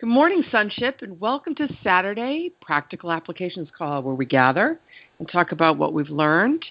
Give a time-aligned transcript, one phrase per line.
[0.00, 4.80] Good morning, Sunship, and welcome to Saturday Practical Applications Call, where we gather
[5.20, 6.64] and talk about what we've learned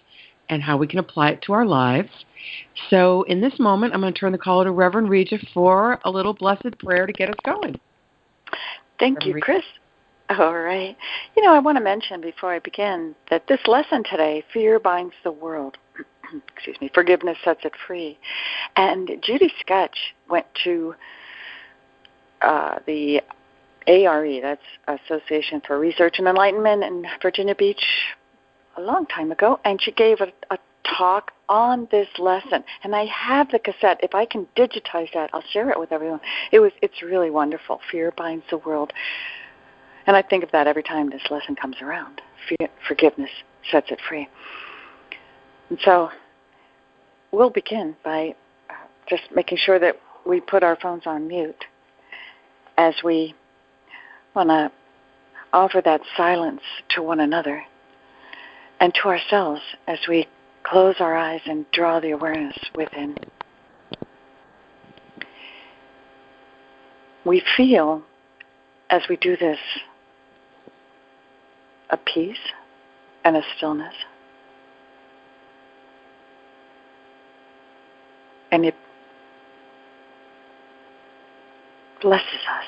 [0.49, 2.09] and how we can apply it to our lives.
[2.89, 6.11] So, in this moment, I'm going to turn the call to Reverend Regia for a
[6.11, 7.79] little blessed prayer to get us going.
[8.99, 9.63] Thank Reverend you, Chris.
[10.29, 10.97] All right.
[11.37, 15.13] You know, I want to mention before I begin that this lesson today, Fear Binds
[15.23, 15.77] the World,
[16.53, 18.19] excuse me, Forgiveness Sets It Free.
[18.75, 20.93] And Judy Skutch went to
[22.43, 23.21] uh, the
[23.87, 27.83] ARE, that's Association for Research and Enlightenment in Virginia Beach,
[28.77, 30.57] a long time ago, and she gave a, a
[30.97, 32.63] talk on this lesson.
[32.83, 33.99] And I have the cassette.
[34.01, 36.19] If I can digitize that, I'll share it with everyone.
[36.51, 37.79] It was it's really wonderful.
[37.91, 38.91] Fear binds the world.
[40.05, 42.21] And I think of that every time this lesson comes around.
[42.49, 43.29] Fear, forgiveness
[43.71, 44.27] sets it free.
[45.69, 46.09] And so
[47.31, 48.35] we'll begin by
[48.69, 48.73] uh,
[49.07, 51.63] just making sure that we put our phones on mute
[52.77, 53.35] as we
[54.35, 54.71] want to
[55.51, 57.63] offer that silence to one another
[58.79, 60.27] and to ourselves as we
[60.63, 63.15] close our eyes and draw the awareness within.
[67.25, 68.03] We feel
[68.89, 69.59] as we do this
[71.89, 72.37] a peace
[73.23, 73.93] and a stillness.
[78.51, 78.75] And it
[82.03, 82.65] blesses us.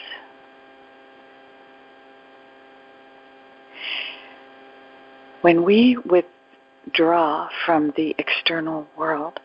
[5.41, 9.39] When we withdraw from the external world,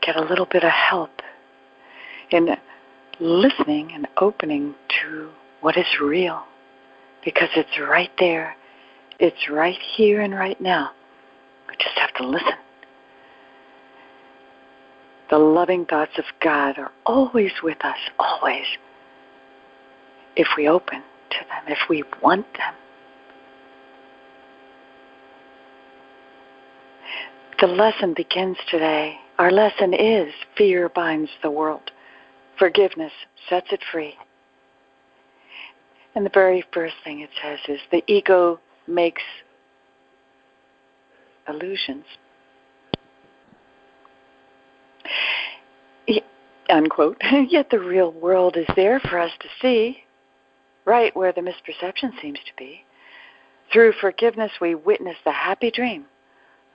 [0.00, 1.10] get a little bit of help
[2.30, 2.56] in
[3.20, 6.42] listening and opening to what is real
[7.24, 8.56] because it's right there.
[9.20, 10.90] It's right here and right now.
[11.68, 12.54] We just have to listen.
[15.30, 18.66] The loving thoughts of God are always with us, always,
[20.36, 22.74] if we open to them, if we want them.
[27.60, 29.16] The lesson begins today.
[29.38, 31.90] Our lesson is fear binds the world.
[32.58, 33.12] Forgiveness
[33.48, 34.14] sets it free.
[36.14, 39.22] And the very first thing it says is the ego makes
[41.48, 42.04] illusions.
[46.68, 47.20] Unquote.
[47.48, 50.04] Yet the real world is there for us to see,
[50.84, 52.84] right where the misperception seems to be.
[53.72, 56.06] Through forgiveness, we witness the happy dream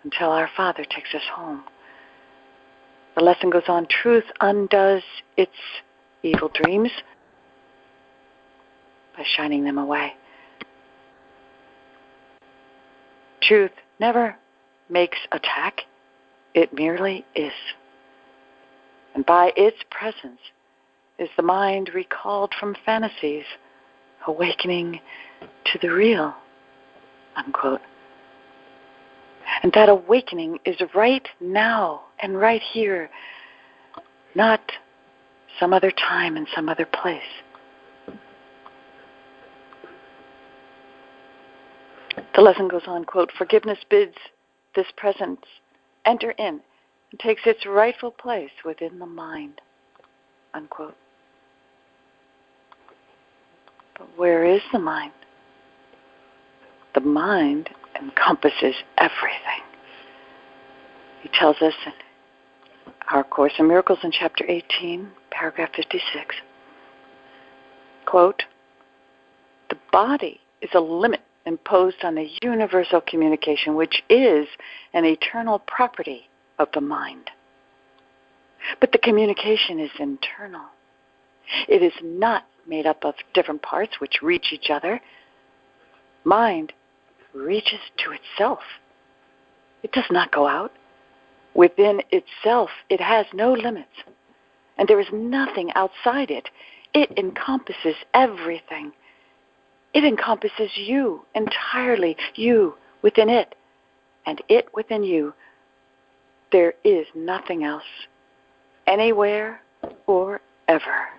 [0.04, 1.64] until our Father takes us home.
[3.16, 5.04] The lesson goes on truth undoes
[5.38, 5.52] its
[6.24, 6.92] evil dreams
[9.18, 10.14] by shining them away.
[13.42, 14.36] Truth never
[14.90, 15.82] makes attack,
[16.54, 17.54] it merely is.
[19.16, 20.40] And by its presence
[21.18, 23.46] is the mind recalled from fantasies,
[24.28, 25.00] awakening
[25.66, 26.34] to the real.
[27.36, 27.82] Unquote.
[29.64, 33.10] And that awakening is right now and right here,
[34.36, 34.62] not
[35.60, 37.22] some other time and some other place.
[42.36, 44.16] The lesson goes on, quote, forgiveness bids
[44.76, 45.42] this presence
[46.06, 46.62] enter in
[47.18, 49.62] takes its rightful place within the mind,
[50.54, 50.96] unquote.
[53.98, 55.12] But where is the mind?
[56.94, 59.64] The mind encompasses everything.
[61.22, 61.94] He tells us in
[63.12, 66.36] our Course in Miracles in chapter 18, paragraph 56,
[68.06, 68.44] quote,
[69.70, 74.48] the body is a limit imposed on the universal communication, which is
[74.94, 76.29] an eternal property
[76.60, 77.32] of the mind.
[78.80, 80.66] But the communication is internal.
[81.68, 85.02] It is not made up of different parts which reach each other.
[86.24, 86.74] Mind
[87.34, 88.60] reaches to itself.
[89.82, 90.74] It does not go out.
[91.56, 93.88] Within itself, it has no limits.
[94.78, 96.50] And there is nothing outside it.
[96.94, 98.92] It encompasses everything.
[99.94, 103.56] It encompasses you entirely, you within it,
[104.26, 105.34] and it within you.
[106.52, 107.84] There is nothing else,
[108.88, 109.62] anywhere
[110.08, 111.10] or ever.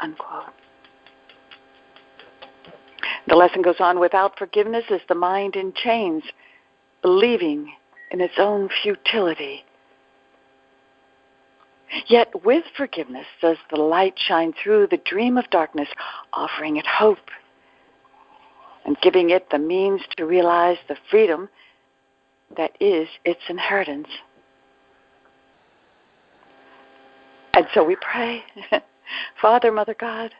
[0.00, 0.52] Unquote.
[3.28, 6.22] The lesson goes on without forgiveness is the mind in chains,
[7.02, 7.72] believing
[8.10, 9.64] in its own futility.
[12.08, 15.88] Yet with forgiveness does the light shine through the dream of darkness,
[16.32, 17.30] offering it hope
[18.84, 21.48] and giving it the means to realize the freedom
[22.56, 24.08] that is its inheritance.
[27.54, 28.42] And so we pray,
[29.40, 30.32] Father, Mother God,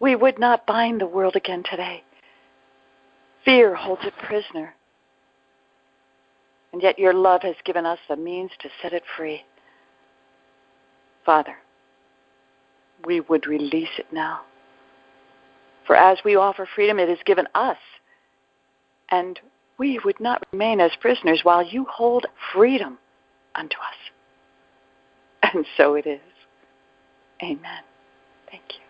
[0.00, 2.02] we would not bind the world again today.
[3.44, 4.74] Fear holds it prisoner.
[6.72, 9.42] And yet your love has given us the means to set it free.
[11.24, 11.56] Father,
[13.04, 14.40] we would release it now.
[15.86, 17.78] For as we offer freedom, it is given us.
[19.10, 19.38] And
[19.78, 22.98] we would not remain as prisoners while you hold freedom
[23.54, 23.94] unto us.
[25.54, 26.20] And so it is.
[27.42, 27.82] Amen.
[28.50, 28.80] Thank you.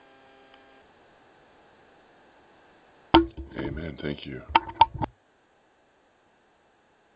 [3.59, 3.99] Amen.
[4.00, 4.43] Thank you.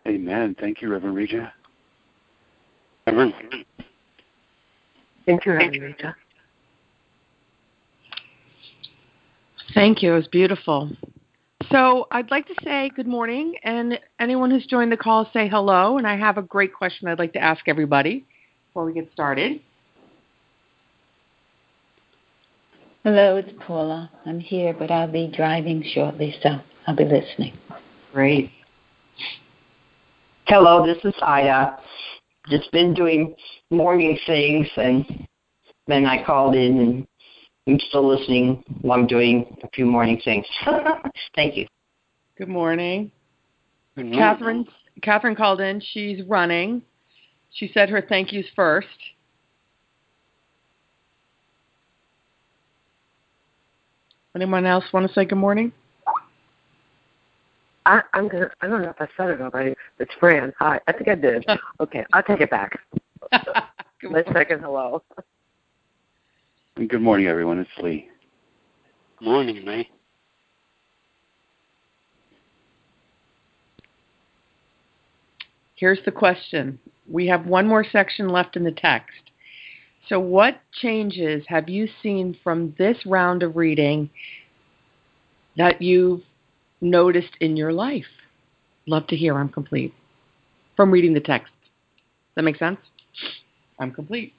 [0.07, 0.57] Amen.
[0.61, 1.53] Thank you, Reverend Regia.
[3.07, 3.35] Reverend.
[5.27, 6.17] Thank you, Reverend Regia.
[9.75, 10.13] Thank you.
[10.13, 10.91] It was beautiful.
[11.71, 15.99] So I'd like to say good morning, and anyone who's joined the call, say hello.
[15.99, 18.27] And I have a great question I'd like to ask everybody
[18.69, 19.61] before we get started.
[23.05, 24.11] Hello, it's Paula.
[24.27, 27.57] I'm here, but I'll be driving shortly, so I'll be listening.
[28.13, 28.51] Great.
[30.47, 31.79] Hello, this is Ida.
[32.49, 33.37] Just been doing
[33.71, 35.27] morning things, and
[35.87, 37.07] then I called in, and
[37.67, 40.47] I'm still listening while I'm doing a few morning things.
[41.37, 41.67] Thank you.
[42.37, 43.13] Good morning.
[43.97, 44.19] Good morning.
[44.19, 44.67] Catherine,
[45.03, 45.81] Catherine called in.
[45.93, 46.83] She's running.
[47.53, 48.87] She said her thank yous first.
[54.35, 55.73] Anyone else want to say good morning?
[57.85, 58.51] I, I'm gonna.
[58.61, 59.75] I don't know if I said it already.
[59.99, 60.53] It's Fran.
[60.61, 60.81] Hi.
[60.87, 61.45] I think I did.
[61.81, 62.79] Okay, I'll take it back.
[64.03, 65.03] My second hello.
[66.89, 67.59] Good morning, everyone.
[67.59, 68.09] It's Lee.
[69.19, 69.91] Good morning, Lee.
[75.77, 76.79] Here's the question.
[77.07, 79.13] We have one more section left in the text.
[80.09, 84.09] So, what changes have you seen from this round of reading
[85.59, 86.23] that you've
[86.81, 88.07] noticed in your life?
[88.87, 89.37] Love to hear.
[89.37, 89.93] I'm complete.
[90.77, 91.53] From reading the text.
[91.61, 92.79] Does that make sense?
[93.79, 94.33] I'm complete.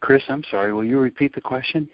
[0.00, 0.72] Chris, I'm sorry.
[0.72, 1.88] Will you repeat the question?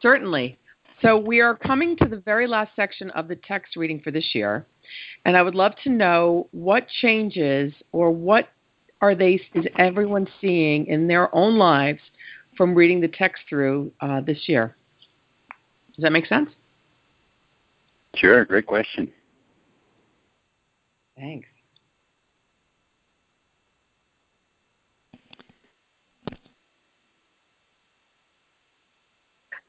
[0.00, 0.58] Certainly.
[1.00, 4.34] So we are coming to the very last section of the text reading for this
[4.34, 4.66] year,
[5.24, 8.48] and I would love to know what changes or what
[9.00, 12.00] are they is everyone seeing in their own lives
[12.56, 14.76] from reading the text through uh, this year.
[15.94, 16.50] Does that make sense?
[18.16, 18.44] Sure.
[18.44, 19.12] Great question.
[21.16, 21.46] Thanks.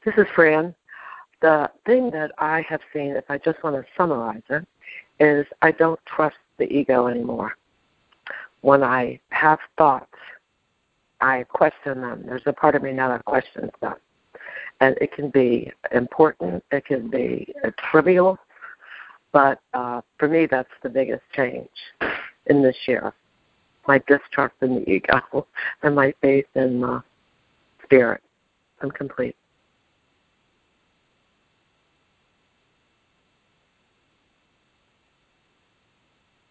[0.04, 0.74] This is Fran.
[1.42, 4.66] The thing that I have seen, if I just want to summarize it,
[5.18, 7.52] is I don't trust the ego anymore.
[8.62, 10.06] When I have thoughts,
[11.20, 12.22] I question them.
[12.24, 13.96] There's a part of me now that questions them.
[14.80, 17.52] And it can be important, it can be
[17.90, 18.38] trivial,
[19.32, 21.68] but uh, for me, that's the biggest change
[22.46, 23.12] in this year.
[23.86, 25.46] My distrust in the ego
[25.82, 27.00] and my faith in uh,
[27.84, 28.22] spirit.
[28.80, 29.36] I'm complete.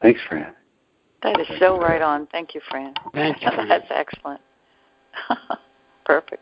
[0.01, 0.53] Thanks, Fran.
[1.23, 2.27] That is so right on.
[2.27, 2.93] Thank you, Fran.
[3.13, 3.67] Thank you, Fran.
[3.69, 4.41] That's excellent.
[6.05, 6.41] Perfect.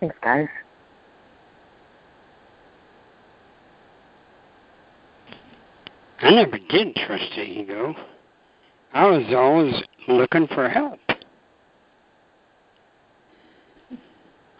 [0.00, 0.48] Thanks, guys.
[6.20, 7.94] I never did trust the ego.
[8.92, 9.74] I was always
[10.06, 11.00] looking for help.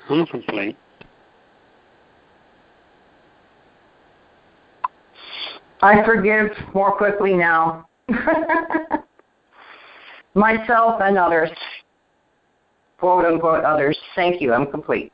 [0.09, 0.76] I'm complete.
[5.83, 7.89] I forgive more quickly now.
[10.35, 11.51] Myself and others.
[12.99, 13.99] Quote unquote others.
[14.15, 14.53] Thank you.
[14.53, 15.12] I'm complete.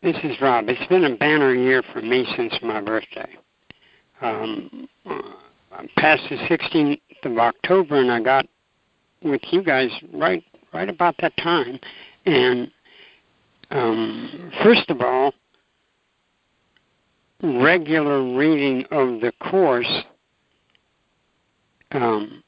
[0.00, 0.68] This is Rob.
[0.68, 3.28] It's been a banner year for me since my birthday.
[4.22, 4.88] Um,
[5.72, 8.46] I'm past the 16th of October, and I got
[9.22, 11.80] with you guys right right about that time.
[12.28, 12.70] And
[13.70, 15.32] um, first of all,
[17.42, 20.02] regular reading of the course
[21.92, 22.42] um,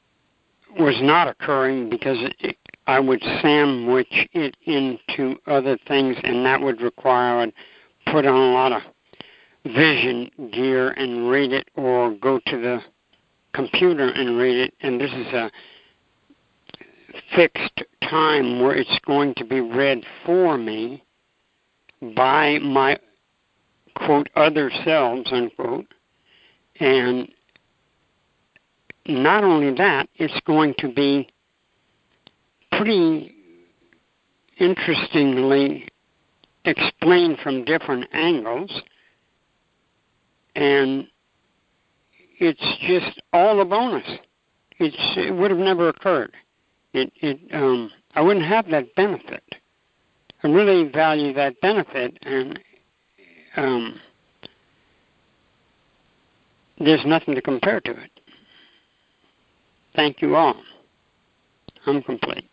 [0.77, 6.81] was not occurring because it, I would sandwich it into other things, and that would
[6.81, 7.53] require I'd
[8.05, 8.81] put on a lot of
[9.63, 12.81] vision gear and read it, or go to the
[13.53, 14.73] computer and read it.
[14.81, 15.51] And this is a
[17.35, 21.03] fixed time where it's going to be read for me
[22.15, 22.97] by my
[23.95, 25.87] quote other selves unquote.
[26.79, 27.29] And
[29.07, 31.27] not only that it's going to be
[32.71, 33.33] pretty
[34.59, 35.87] interestingly
[36.65, 38.81] explained from different angles.
[40.55, 41.07] And
[42.39, 44.07] it's just all a bonus.
[44.79, 46.33] It's it would have never occurred
[46.93, 49.43] it it um i wouldn't have that benefit
[50.43, 52.59] I really value that benefit, and
[53.57, 53.99] um,
[56.79, 58.11] there's nothing to compare to it.
[59.95, 60.55] Thank you all.
[61.85, 62.49] I'm complete.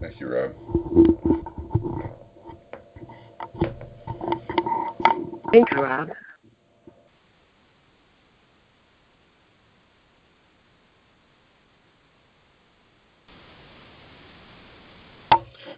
[0.00, 0.52] Thank you, Rob.
[5.52, 6.08] Thank you, Rob.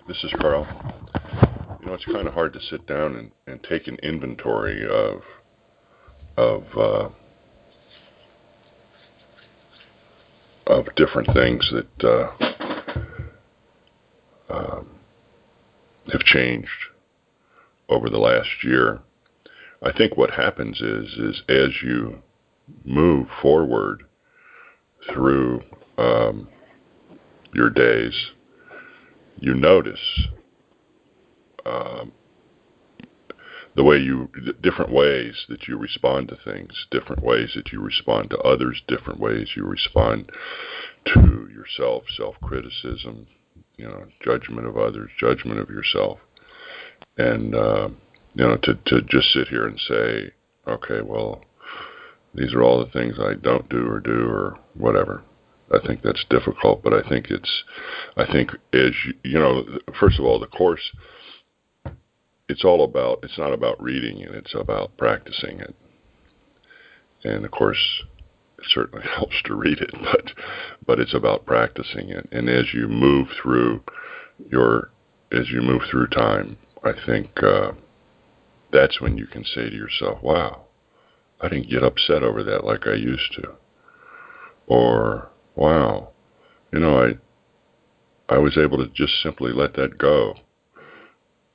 [0.06, 0.66] This is Carl.
[1.80, 5.23] You know, it's kind of hard to sit down and, and take an inventory of
[6.37, 7.08] of uh,
[10.66, 12.30] of different things that uh,
[14.50, 14.90] um,
[16.12, 16.68] have changed
[17.88, 19.00] over the last year.
[19.82, 22.23] I think what happens is is as you
[22.84, 24.02] move forward
[25.11, 25.62] through
[25.96, 26.49] um,
[27.54, 28.32] your days
[29.38, 30.29] you notice
[31.67, 32.12] um,
[33.76, 34.29] the way you
[34.62, 39.19] different ways that you respond to things different ways that you respond to others different
[39.21, 40.31] ways you respond
[41.07, 43.26] to yourself self-criticism
[43.76, 46.19] you know judgment of others judgment of yourself.
[47.17, 47.88] And uh,
[48.35, 50.33] you know to to just sit here and say
[50.67, 51.43] okay well
[52.35, 55.23] these are all the things I don't do or do or whatever
[55.73, 57.64] I think that's difficult, but I think it's,
[58.16, 59.64] I think as you, you know,
[59.99, 60.92] first of all, the course,
[62.49, 65.75] it's all about, it's not about reading it, it's about practicing it.
[67.25, 68.02] And of course,
[68.59, 70.33] it certainly helps to read it, but,
[70.87, 72.28] but it's about practicing it.
[72.30, 73.83] And as you move through
[74.50, 74.90] your,
[75.33, 77.73] as you move through time, I think, uh,
[78.71, 80.64] that's when you can say to yourself, wow,
[81.40, 83.52] I didn't get upset over that like I used to.
[84.66, 86.11] Or, wow,
[86.73, 90.34] you know, I I was able to just simply let that go,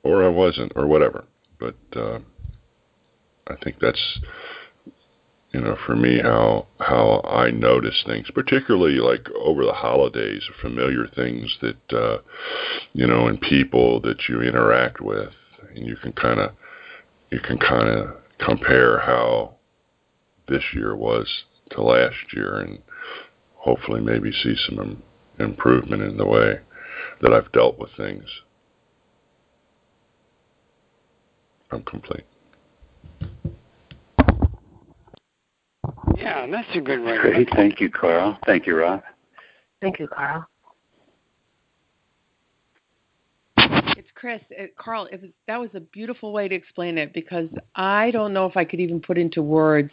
[0.02, 1.24] or I wasn't, or whatever.
[1.58, 2.20] But uh,
[3.48, 4.20] I think that's
[5.52, 11.06] you know for me how how I notice things, particularly like over the holidays, familiar
[11.06, 12.18] things that uh,
[12.92, 15.30] you know, and people that you interact with,
[15.74, 16.52] and you can kind of
[17.30, 19.54] you can kind of compare how
[20.48, 21.28] this year was
[21.70, 22.80] to last year and
[23.60, 25.02] hopefully maybe see some
[25.38, 26.58] improvement in the way
[27.20, 28.24] that I've dealt with things.
[31.70, 32.24] I'm complete.
[36.16, 37.18] Yeah, that's a good way.
[37.18, 37.48] Great.
[37.54, 38.38] Thank you, Carl.
[38.46, 39.02] Thank you, Rob.
[39.80, 40.46] Thank you, Carl.
[43.56, 44.40] It's Chris.
[44.50, 48.32] It, Carl, it was, that was a beautiful way to explain it because I don't
[48.32, 49.92] know if I could even put into words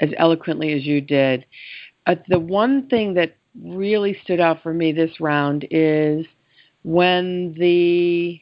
[0.00, 1.44] as eloquently as you did
[2.10, 6.26] uh, the one thing that really stood out for me this round is
[6.82, 8.40] when the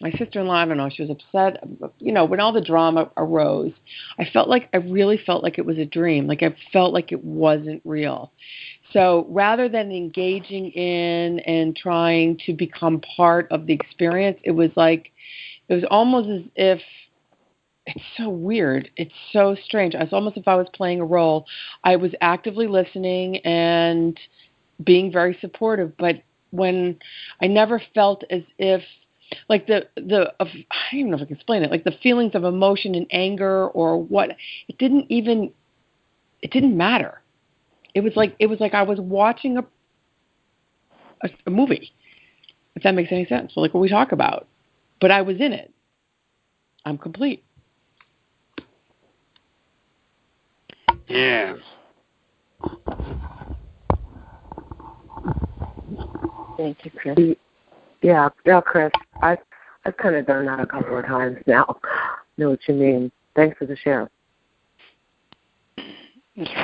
[0.00, 1.62] my sister-in-law, I don't know, she was upset.
[2.00, 3.72] You know, when all the drama arose,
[4.18, 6.26] I felt like I really felt like it was a dream.
[6.26, 8.32] Like I felt like it wasn't real.
[8.92, 14.70] So rather than engaging in and trying to become part of the experience, it was
[14.74, 15.12] like
[15.68, 16.82] it was almost as if
[17.86, 18.90] it's so weird.
[18.96, 19.94] It's so strange.
[19.94, 21.46] It's almost if I was playing a role.
[21.82, 24.18] I was actively listening and
[24.82, 26.98] being very supportive, but when
[27.42, 28.82] I never felt as if
[29.48, 31.70] like the the of, I don't know if I can explain it.
[31.70, 34.30] Like the feelings of emotion and anger or what
[34.68, 35.52] it didn't even
[36.42, 37.20] it didn't matter.
[37.94, 39.64] It was like it was like I was watching a
[41.22, 41.92] a, a movie.
[42.76, 43.52] If that makes any sense.
[43.56, 44.48] Like what we talk about.
[45.00, 45.72] But I was in it.
[46.84, 47.43] I'm complete.
[51.08, 51.54] Yeah.
[56.56, 57.18] Thank you, Chris.
[58.02, 58.92] Yeah, yeah, Chris.
[59.22, 59.38] I've
[59.84, 61.76] I've kind of done that a couple of times now.
[62.38, 63.12] know what you mean.
[63.36, 64.10] Thanks for the share.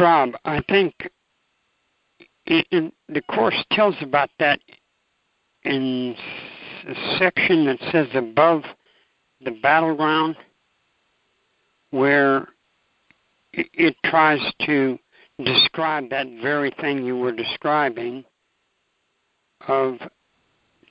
[0.01, 0.95] Rob, I think
[2.47, 4.61] in, in the course tells about that
[5.65, 6.17] in
[6.89, 8.63] a section that says above
[9.45, 10.37] the battleground,
[11.91, 12.49] where
[13.53, 14.99] it, tries to
[15.45, 18.25] describe that very thing you were describing
[19.67, 19.99] of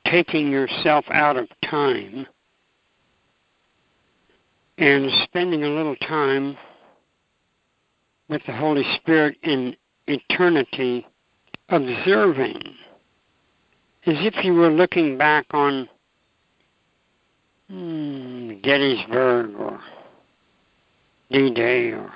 [0.05, 2.25] taking yourself out of time
[4.77, 6.57] and spending a little time
[8.29, 9.75] with the Holy Spirit in
[10.07, 11.05] eternity,
[11.69, 12.61] observing,
[14.05, 15.89] as if you were looking back on
[17.69, 19.79] hmm, Gettysburg or
[21.31, 22.11] D Day or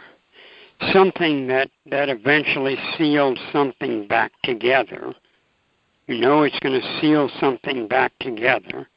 [0.92, 5.14] something that, that eventually seals something back together.
[6.08, 8.88] You know it's going to seal something back together.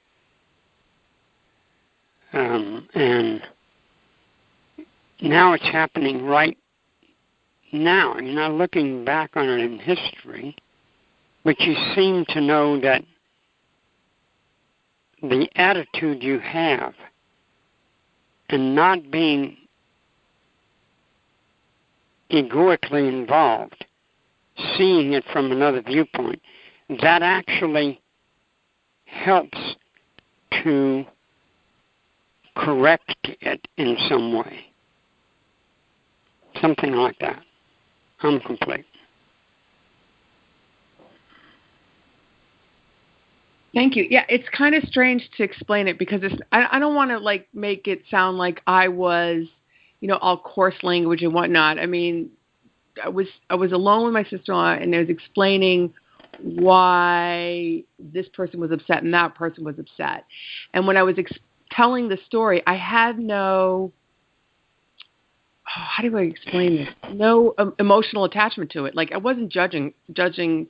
[2.32, 3.42] Um, and
[5.20, 6.58] now it's happening right
[7.72, 8.16] now.
[8.18, 10.56] You're not looking back on it in history,
[11.44, 13.02] but you seem to know that
[15.22, 16.94] the attitude you have
[18.48, 19.56] and not being
[22.30, 23.84] egoically involved,
[24.76, 26.40] seeing it from another viewpoint,
[27.02, 28.00] that actually
[29.06, 29.58] helps
[30.62, 31.04] to
[32.56, 34.66] correct it in some way.
[36.60, 37.42] Something like that.
[38.20, 38.86] I'm complete.
[43.74, 44.06] Thank you.
[44.08, 46.40] Yeah, it's kind of strange to explain it because it's.
[46.50, 49.44] I, I don't want to like make it sound like I was,
[50.00, 51.78] you know, all coarse language and whatnot.
[51.78, 52.30] I mean,
[53.02, 55.92] I was I was alone with my sister-in-law and I was explaining
[56.40, 60.24] why this person was upset and that person was upset.
[60.74, 61.32] And when I was ex-
[61.70, 66.88] telling the story, I had no oh, how do I explain this?
[67.12, 68.94] No um, emotional attachment to it.
[68.94, 70.66] Like I wasn't judging judging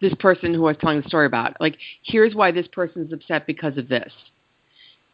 [0.00, 1.60] this person who I was telling the story about.
[1.60, 4.12] Like here's why this person is upset because of this.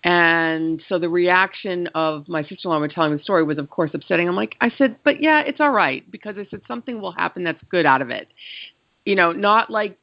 [0.04, 4.28] And so the reaction of my sister-in-law when telling the story was, of course, upsetting.
[4.28, 7.44] I'm like, I said, but yeah, it's all right because I said something will happen
[7.44, 8.28] that's good out of it.
[9.04, 9.99] You know, not like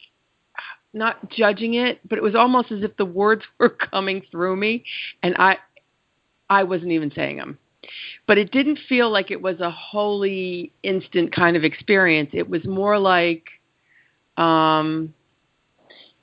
[0.94, 4.86] not judging it, but it was almost as if the words were coming through me,
[5.22, 5.58] and I
[6.50, 7.58] I wasn't even saying them
[8.28, 12.30] but it didn't feel like it was a holy instant kind of experience.
[12.34, 13.46] It was more like
[14.38, 15.14] um,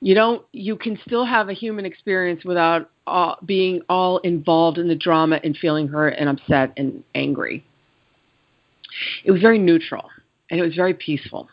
[0.01, 4.87] you don't you can still have a human experience without all, being all involved in
[4.87, 7.65] the drama and feeling hurt and upset and angry.
[9.23, 10.09] It was very neutral
[10.49, 11.49] and it was very peaceful.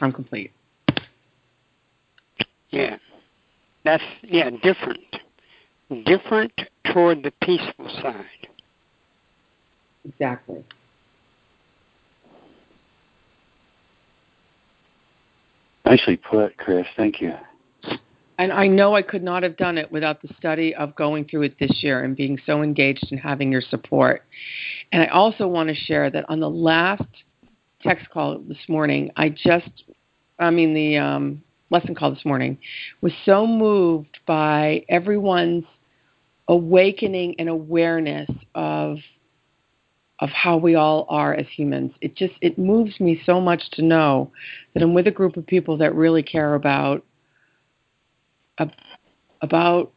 [0.00, 0.52] I'm complete.
[2.70, 2.96] Yeah.
[3.84, 5.00] That's yeah, different.
[6.06, 6.52] Different
[6.92, 8.48] toward the peaceful side.
[10.04, 10.64] Exactly.
[15.84, 16.86] Nicely put, Chris.
[16.96, 17.34] Thank you.
[18.38, 21.42] And I know I could not have done it without the study of going through
[21.42, 24.24] it this year and being so engaged and having your support.
[24.92, 27.02] And I also want to share that on the last
[27.82, 29.84] text call this morning, I just,
[30.38, 32.58] I mean, the um, lesson call this morning,
[33.00, 35.64] was so moved by everyone's
[36.48, 38.98] awakening and awareness of
[40.20, 41.92] of how we all are as humans.
[42.00, 44.30] It just it moves me so much to know
[44.72, 47.04] that I'm with a group of people that really care about
[49.40, 49.92] about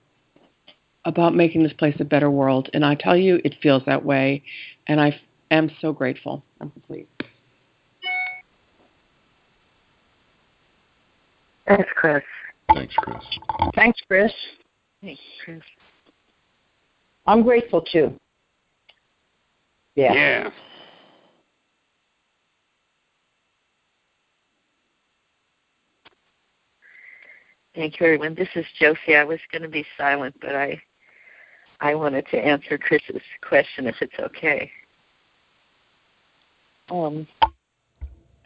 [1.06, 2.70] about making this place a better world.
[2.74, 4.44] And I tell you, it feels that way,
[4.88, 5.18] and I
[5.52, 6.44] am so grateful.
[6.60, 7.08] I'm complete.
[11.68, 12.24] Thanks, Chris.
[12.74, 13.24] Thanks, Chris.
[13.76, 14.32] Thanks, Chris.
[15.02, 15.62] Thanks, Chris.
[17.26, 18.14] I'm grateful too.
[19.96, 20.14] Yeah.
[20.14, 20.50] Yeah.
[27.78, 28.34] Thank you, everyone.
[28.34, 29.16] This is Josie.
[29.16, 30.82] I was going to be silent, but I
[31.80, 34.72] I wanted to answer Chris's question if it's okay.
[36.90, 37.28] Um,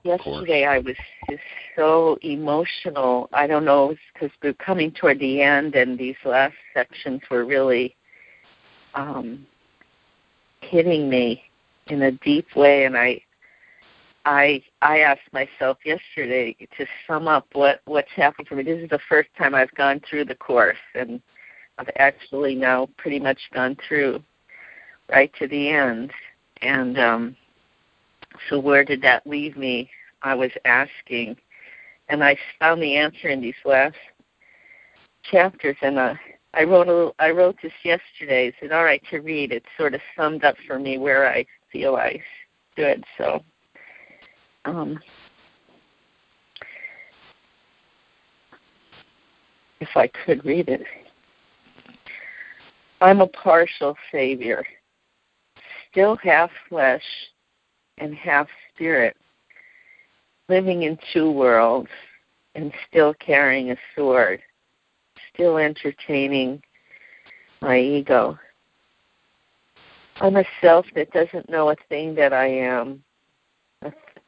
[0.03, 0.97] yesterday I was
[1.29, 1.41] just
[1.77, 3.29] so emotional.
[3.31, 7.95] I don't know because we're coming toward the end, and these last sections were really
[8.95, 9.47] um,
[10.59, 11.41] hitting me
[11.87, 13.21] in a deep way and I
[14.25, 18.63] I I asked myself yesterday to sum up what what's happened for me.
[18.63, 21.21] This is the first time I've gone through the course and
[21.77, 24.23] I've actually now pretty much gone through
[25.09, 26.11] right to the end.
[26.61, 27.35] And um
[28.49, 29.89] so where did that leave me?
[30.21, 31.37] I was asking
[32.09, 33.95] and I found the answer in these last
[35.23, 36.13] chapters and uh
[36.53, 38.49] I wrote a, I wrote this yesterday.
[38.49, 39.53] Is it all right to read?
[39.53, 42.21] It sort of summed up for me where I feel I
[42.73, 43.03] stood.
[43.17, 43.43] So,
[44.65, 44.99] um,
[49.79, 50.81] if I could read it,
[53.01, 54.63] I'm a partial Savior,
[55.91, 57.03] still half flesh
[57.97, 59.17] and half spirit,
[60.49, 61.89] living in two worlds
[62.55, 64.41] and still carrying a sword,
[65.33, 66.61] still entertaining
[67.61, 68.37] my ego.
[70.17, 73.03] I'm a self that doesn't know a thing that I am,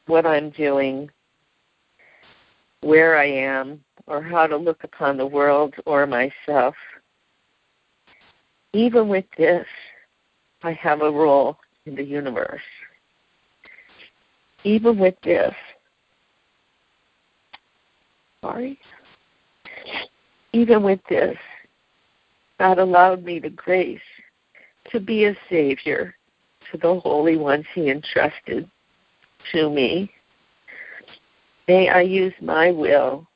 [0.06, 1.10] what I'm doing,
[2.80, 6.74] where I am, or how to look upon the world or myself.
[8.72, 9.66] Even with this,
[10.62, 12.60] I have a role in the universe.
[14.64, 15.54] Even with this,
[18.40, 18.78] sorry,
[20.52, 21.36] even with this,
[22.58, 24.00] God allowed me the grace
[24.90, 26.14] to be a savior
[26.70, 28.70] to the holy ones He entrusted
[29.52, 30.10] to me.
[31.68, 33.26] May I use my will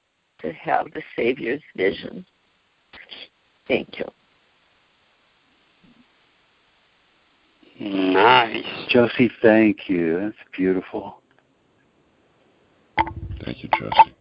[0.41, 2.25] to have the Savior's vision.
[3.67, 4.05] Thank you.
[7.81, 8.65] Nice.
[8.89, 10.21] Josie, thank you.
[10.21, 11.21] That's beautiful.
[13.45, 14.15] Thank you, Josie.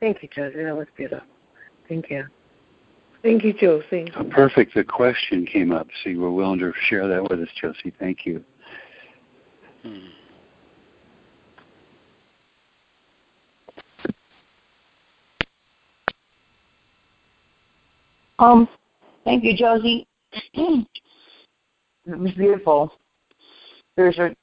[0.00, 0.62] Thank you, Josie.
[0.62, 1.26] That was beautiful.
[1.88, 2.26] Thank you.
[3.22, 4.10] Thank you, Josie.
[4.16, 4.74] Oh, perfect.
[4.74, 7.92] The question came up, so you were willing to share that with us, Josie.
[7.98, 8.44] Thank you.
[9.82, 9.98] Hmm.
[18.38, 18.68] Um,
[19.24, 20.06] thank you, Josie.
[20.54, 20.86] it
[22.06, 22.92] was beautiful.
[23.96, 24.34] There's a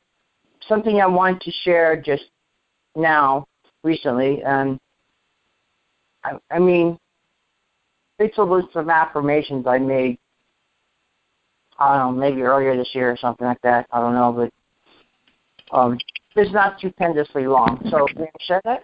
[0.67, 2.25] something I want to share just
[2.95, 3.47] now,
[3.84, 4.80] recently, and
[6.23, 6.97] I, I mean,
[8.19, 10.17] it's a list of affirmations I made.
[11.78, 13.88] I don't know, maybe earlier this year or something like that.
[13.91, 14.52] I don't know, but
[15.71, 15.97] um,
[16.36, 17.82] it's not stupendously long.
[17.89, 18.84] So can you share that?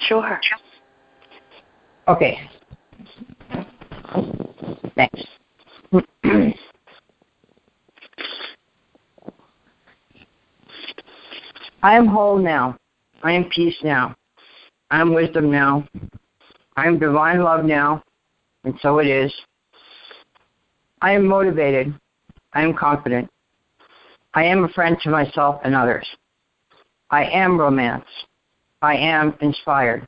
[0.00, 0.40] Sure.
[2.08, 2.38] Okay.
[4.96, 5.22] Thanks.
[11.82, 12.76] I am whole now.
[13.22, 14.14] I am peace now.
[14.90, 15.86] I am wisdom now.
[16.76, 18.02] I am divine love now,
[18.64, 19.32] and so it is.
[21.02, 21.94] I am motivated.
[22.52, 23.30] I am confident.
[24.34, 26.06] I am a friend to myself and others.
[27.10, 28.04] I am romance.
[28.82, 30.06] I am inspired.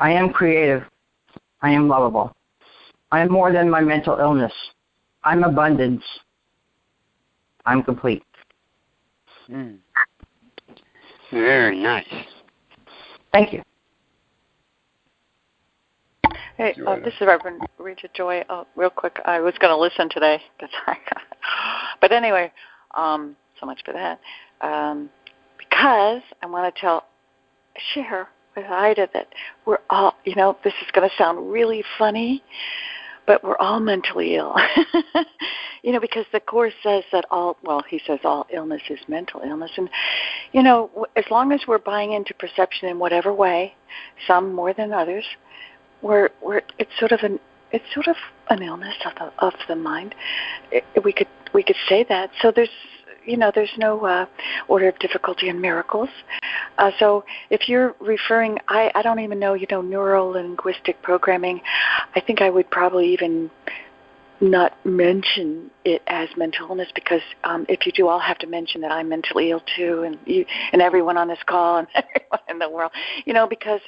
[0.00, 0.82] I am creative.
[1.62, 2.34] I am lovable.
[3.10, 4.52] I am more than my mental illness.
[5.24, 6.04] I'm abundance.
[7.64, 8.22] I'm complete.
[9.50, 9.78] Mm.
[11.30, 12.06] Very nice.
[13.32, 13.62] Thank you.
[16.58, 18.44] Hey, uh, this is Reverend Rita Joy.
[18.48, 20.42] Uh, real quick, I was going to listen today,
[22.00, 22.50] but anyway,
[22.96, 24.18] um, so much for that.
[24.60, 25.08] Um,
[25.56, 27.04] because I want to tell,
[27.94, 29.28] share with Ida that
[29.66, 32.42] we're all, you know, this is going to sound really funny,
[33.24, 34.56] but we're all mentally ill.
[35.84, 39.42] you know, because the Course says that all, well, he says all illness is mental
[39.42, 39.70] illness.
[39.76, 39.88] And,
[40.50, 43.74] you know, as long as we're buying into perception in whatever way,
[44.26, 45.24] some more than others,
[46.02, 47.38] we're, we're, it's sort of an,
[47.72, 48.16] it's sort of
[48.50, 50.14] an illness of the, of the mind.
[50.70, 52.30] It, we could, we could say that.
[52.40, 52.70] So there's,
[53.24, 54.26] you know, there's no uh,
[54.68, 56.08] order of difficulty in miracles.
[56.78, 61.60] Uh, so if you're referring, I, I don't even know, you know, neuro linguistic programming.
[62.14, 63.50] I think I would probably even
[64.40, 68.80] not mention it as mental illness because um, if you do, I'll have to mention
[68.82, 72.58] that I'm mentally ill too, and you and everyone on this call and everyone in
[72.58, 72.92] the world,
[73.24, 73.80] you know, because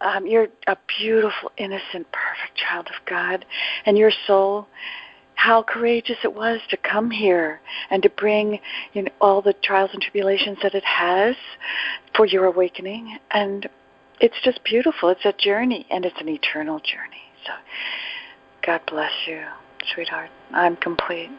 [0.00, 3.44] um, you're a beautiful, innocent, perfect child of God,
[3.86, 4.66] and your soul
[5.40, 8.60] how courageous it was to come here and to bring
[8.92, 11.34] you know, all the trials and tribulations that it has
[12.14, 13.16] for your awakening.
[13.30, 13.66] And
[14.20, 15.08] it's just beautiful.
[15.08, 17.22] It's a journey, and it's an eternal journey.
[17.46, 17.52] So
[18.66, 19.42] God bless you,
[19.94, 20.28] sweetheart.
[20.52, 21.30] I'm complete.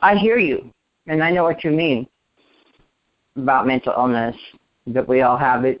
[0.00, 0.72] I hear you,
[1.06, 2.08] and I know what you mean
[3.36, 4.36] about mental illness,
[4.94, 5.80] that we all have it.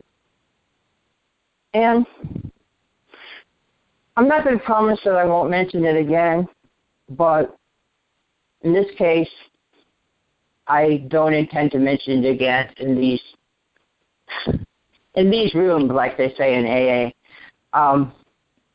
[1.74, 2.06] And
[4.16, 6.48] I'm not going to promise that I won't mention it again,
[7.10, 7.56] but
[8.62, 9.28] in this case,
[10.66, 13.22] I don't intend to mention it again in these
[15.14, 17.12] in these rooms, like they say in AA.
[17.78, 18.12] Um,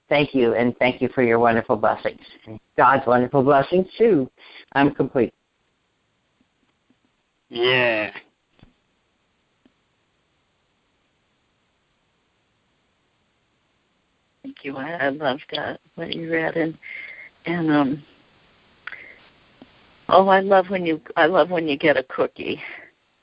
[0.09, 2.19] thank you, and thank you for your wonderful blessings.
[2.75, 4.29] God's wonderful blessings too.
[4.73, 5.33] I'm complete.
[7.49, 8.11] Yeah.
[14.63, 14.77] You.
[14.77, 16.77] I, I love that what you read and
[17.45, 18.03] and um
[20.09, 22.61] oh I love when you I love when you get a cookie.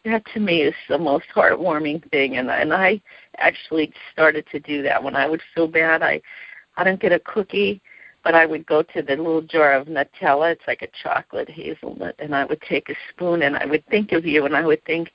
[0.05, 3.01] That to me is the most heartwarming thing and and I
[3.39, 6.03] actually started to do that when I would feel bad.
[6.03, 6.21] I
[6.77, 7.81] I don't get a cookie.
[8.23, 10.53] but I would go to the little jar of Nutella.
[10.53, 14.13] It's like a chocolate hazelnut, and I would take a spoon and I would think
[14.13, 15.11] of you, and I would think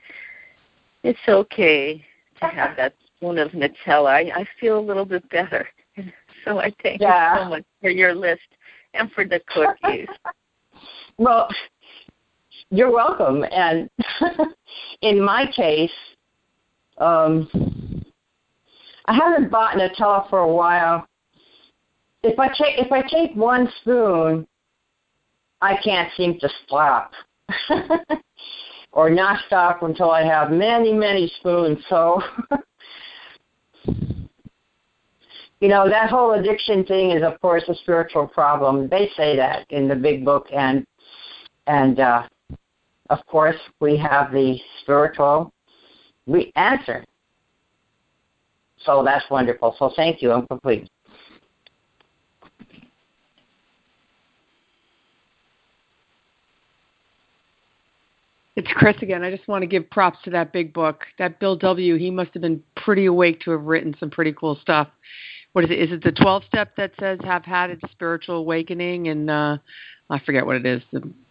[1.03, 2.03] it's okay
[2.39, 4.09] to have that spoon of Nutella.
[4.09, 5.67] I, I feel a little bit better.
[6.45, 7.35] So I thank yeah.
[7.35, 8.41] you so much for your list
[8.93, 10.07] and for the cookies.
[11.17, 11.49] well,
[12.69, 13.43] you're welcome.
[13.51, 13.89] And
[15.01, 15.91] in my case,
[16.97, 18.03] um,
[19.05, 21.07] I haven't bought Nutella for a while.
[22.23, 24.47] If I take if I take one spoon,
[25.61, 27.11] I can't seem to stop,
[28.91, 31.77] or not stop until I have many many spoons.
[31.87, 32.21] So,
[35.65, 38.87] you know that whole addiction thing is of course a spiritual problem.
[38.87, 40.85] They say that in the big book, and
[41.65, 42.27] and uh,
[43.09, 45.51] of course we have the spiritual
[46.27, 47.03] we answer
[48.85, 49.75] so that's wonderful.
[49.79, 50.31] So thank you.
[50.31, 50.89] I'm complete.
[58.55, 59.21] It's Chris again.
[59.23, 61.03] I just want to give props to that big book.
[61.17, 61.97] That Bill W.
[61.97, 64.87] He must have been pretty awake to have written some pretty cool stuff.
[65.55, 65.79] What is it?
[65.79, 69.57] Is it the 12 step that says have had a spiritual awakening and uh
[70.09, 70.83] I forget what it is.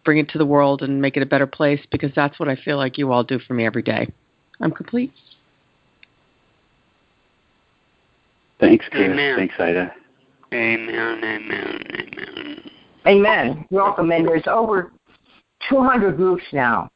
[0.03, 2.55] Bring it to the world and make it a better place because that's what I
[2.55, 4.11] feel like you all do for me every day.
[4.59, 5.13] I'm complete.
[8.59, 9.11] Thanks, Chris.
[9.11, 9.35] Amen.
[9.37, 9.93] Thanks, Ida.
[10.51, 11.51] Amen, amen,
[11.93, 12.71] amen.
[13.05, 13.65] Amen.
[13.69, 14.11] Welcome.
[14.11, 14.91] And there's over
[15.69, 16.89] 200 groups now.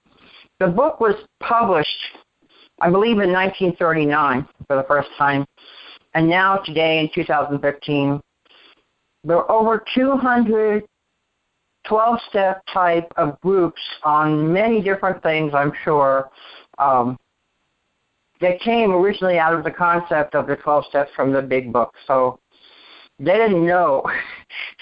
[0.60, 1.90] The book was published,
[2.82, 5.46] I believe, in 1939 for the first time.
[6.14, 8.20] And now, today, in 2015,
[9.24, 10.84] there are over 200
[11.88, 16.30] 12 step type of groups on many different things, I'm sure.
[16.78, 17.18] Um,
[18.42, 21.94] that came originally out of the concept of the 12 steps from the big book.
[22.08, 22.40] So
[23.18, 24.04] they didn't know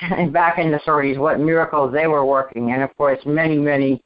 [0.31, 2.71] back in the 30s what miracles they were working.
[2.71, 4.01] And of course, many, many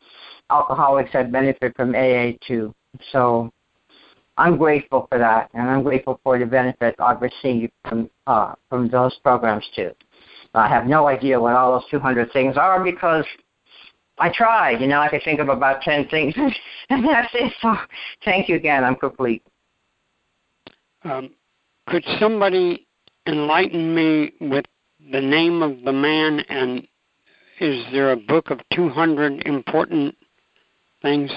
[0.50, 2.74] alcoholics had benefited from AA too.
[3.12, 3.50] So
[4.38, 8.89] I'm grateful for that, and I'm grateful for the benefit I've received from uh, from
[8.89, 9.91] those programs too.
[10.54, 13.26] I have no idea what all those 200 things are because
[14.17, 14.82] I tried.
[14.82, 16.34] You know, I could think of about 10 things,
[16.89, 17.54] and that's it.
[17.62, 17.76] So
[18.26, 18.84] thank you again.
[18.84, 19.44] I'm complete.
[21.04, 21.32] Um,
[21.88, 22.88] could somebody
[23.28, 24.65] enlighten me with
[25.12, 26.88] the name of the man and
[27.60, 30.15] is there a book of 200 important
[31.02, 31.32] things?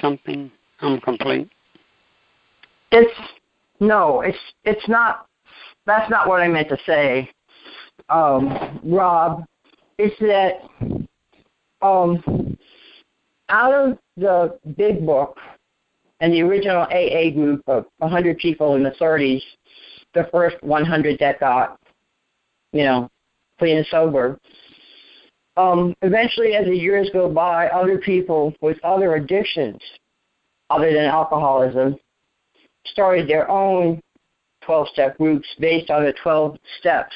[0.00, 0.50] Something?
[0.80, 1.50] I'm complete.
[2.90, 3.12] It's
[3.80, 5.26] no, it's it's not.
[5.86, 7.30] That's not what I meant to say,
[8.08, 9.44] um, Rob.
[9.98, 10.68] It's that
[11.82, 12.56] um,
[13.48, 15.36] out of the big book
[16.20, 19.42] and the original AA group of 100 people in the 30s,
[20.14, 21.78] the first 100 that got,
[22.72, 23.08] you know,
[23.58, 24.38] clean and sober.
[25.56, 29.80] Um, eventually, as the years go by, other people with other addictions,
[30.70, 31.96] other than alcoholism,
[32.90, 34.00] started their own
[34.62, 37.14] 12 step groups based on the 12 steps.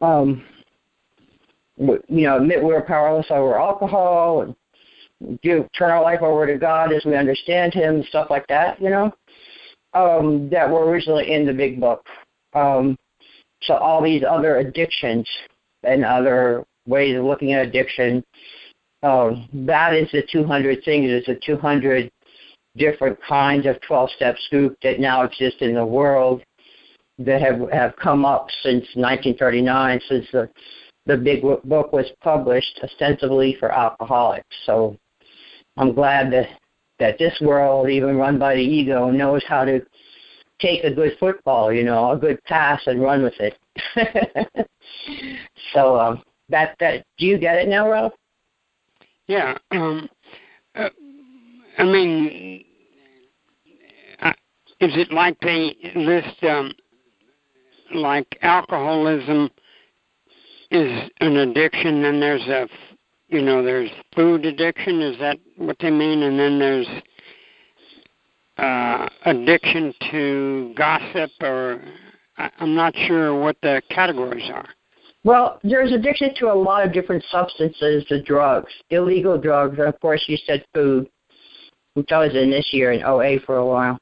[0.00, 0.44] Um,
[1.78, 6.92] you know, admit we're powerless over alcohol and give turn our life over to God
[6.92, 9.12] as we understand Him, stuff like that, you know,
[9.94, 12.04] um, that were originally in the Big Book.
[12.54, 12.96] Um,
[13.62, 15.28] so all these other addictions
[15.82, 18.22] and other ways of looking at addiction,
[19.02, 21.06] um, that is the 200 things.
[21.10, 22.10] It's the 200
[22.76, 26.42] different kinds of 12-step group that now exist in the world
[27.18, 30.48] that have have come up since 1939, since the
[31.06, 34.54] the big book was published ostensibly for alcoholics.
[34.66, 34.96] So
[35.76, 36.48] I'm glad that
[36.98, 39.80] that this world, even run by the ego, knows how to
[40.60, 43.56] take a good football, you know, a good pass and run with it.
[45.72, 48.14] so um, that that do you get it now, Ralph?
[49.26, 49.56] Yeah.
[49.70, 50.08] Um,
[50.74, 50.88] uh,
[51.78, 52.64] I mean,
[54.80, 56.72] is it like they list um,
[57.94, 59.50] like alcoholism
[60.70, 62.68] is an addiction, and there's a
[63.28, 65.02] you know, there's food addiction.
[65.02, 66.22] Is that what they mean?
[66.22, 66.86] And then there's
[68.58, 71.82] uh, addiction to gossip, or
[72.36, 74.68] I'm not sure what the categories are.
[75.24, 80.00] Well, there's addiction to a lot of different substances, to drugs, illegal drugs, and of
[80.00, 81.08] course you said food,
[81.94, 83.98] which I was in this year in OA for a while.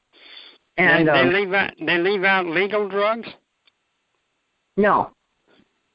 [0.77, 3.29] And they, they um, leave out they leave out legal drugs.
[4.77, 5.13] No,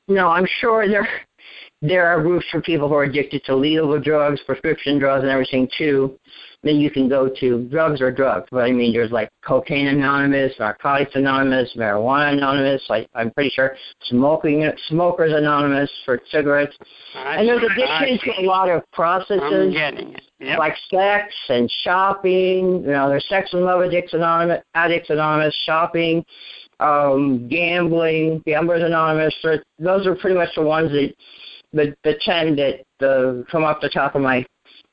[0.07, 1.07] no, I'm sure there
[1.81, 5.69] there are groups for people who are addicted to legal drugs, prescription drugs, and everything
[5.77, 6.19] too.
[6.61, 8.47] Then you can go to drugs or drugs.
[8.51, 12.83] But I mean, there's like cocaine anonymous, narcotics anonymous, marijuana anonymous.
[12.89, 16.75] Like I'm pretty sure smoking smokers anonymous for cigarettes.
[17.15, 19.73] I, And there's addiction to a lot of processes.
[20.41, 20.59] Yep.
[20.59, 22.81] like sex and shopping.
[22.83, 26.25] You know, there's sex and love addicts anonymous, addicts anonymous, shopping,
[26.81, 29.33] um, gambling, gamblers anonymous.
[29.79, 31.13] Those are pretty much the ones that
[31.73, 34.45] the the ten that uh, come off the top of my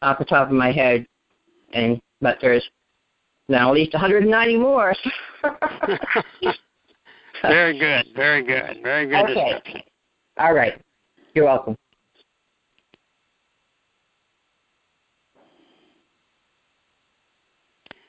[0.03, 1.07] off the top of my head.
[1.73, 2.67] And but there's
[3.49, 4.95] now at least 190 more.
[7.43, 8.07] very good.
[8.15, 8.79] Very good.
[8.83, 9.85] Very good Okay.
[10.39, 10.81] All right,
[11.35, 11.77] you're welcome.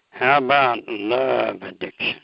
[0.10, 2.15] How about love addiction?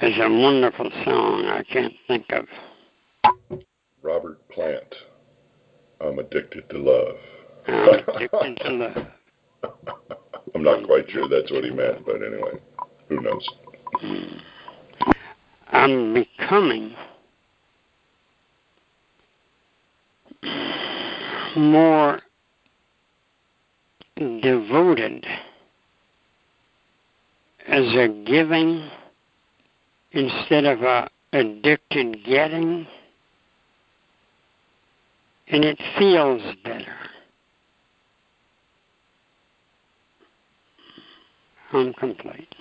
[0.00, 2.46] There's a wonderful song I can't think of.
[4.00, 4.94] Robert Plant.
[6.00, 7.16] I'm addicted to love.
[7.66, 9.06] I'm addicted to love.
[10.54, 12.60] I'm not quite sure that's what he meant, but anyway,
[13.08, 13.48] who knows?
[13.94, 14.38] Hmm.
[15.72, 16.94] I'm becoming
[21.56, 22.20] more
[24.16, 25.26] devoted
[27.66, 28.88] as a giving
[30.12, 32.86] instead of a addicted getting
[35.50, 36.94] and it feels better.
[41.72, 42.54] I'm complete.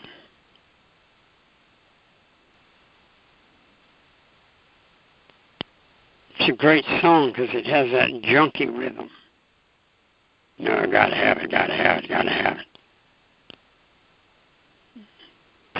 [6.39, 9.09] It's a great song because it has that junky rhythm.
[10.59, 12.76] No, I gotta have it, gotta have it, gotta have it.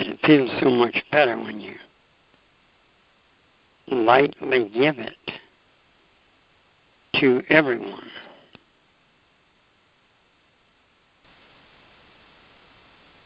[0.00, 1.74] It feels so much better when you
[3.88, 5.16] lightly give it
[7.20, 8.08] to everyone.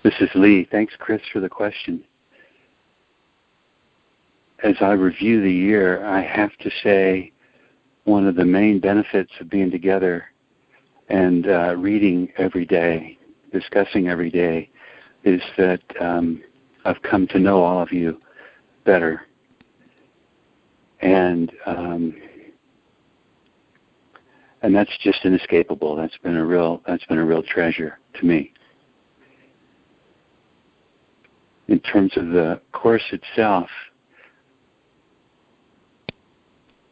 [0.02, 0.66] This is Lee.
[0.70, 2.02] Thanks, Chris, for the question.
[4.64, 7.32] As I review the year, I have to say
[8.04, 10.24] one of the main benefits of being together
[11.08, 13.18] and uh, reading every day,
[13.52, 14.70] discussing every day,
[15.24, 16.42] is that um,
[16.84, 18.20] I've come to know all of you
[18.84, 19.22] better.
[21.00, 22.14] And um,
[24.62, 25.96] and that's just inescapable.
[25.96, 28.52] That's been a real that's been a real treasure to me.
[31.68, 33.68] In terms of the course itself,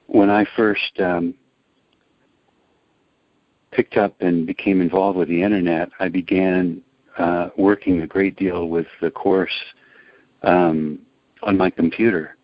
[0.07, 1.35] when I first um,
[3.70, 6.83] picked up and became involved with the internet, I began
[7.18, 9.53] uh, working a great deal with the course
[10.42, 11.01] um,
[11.42, 12.37] on my computer,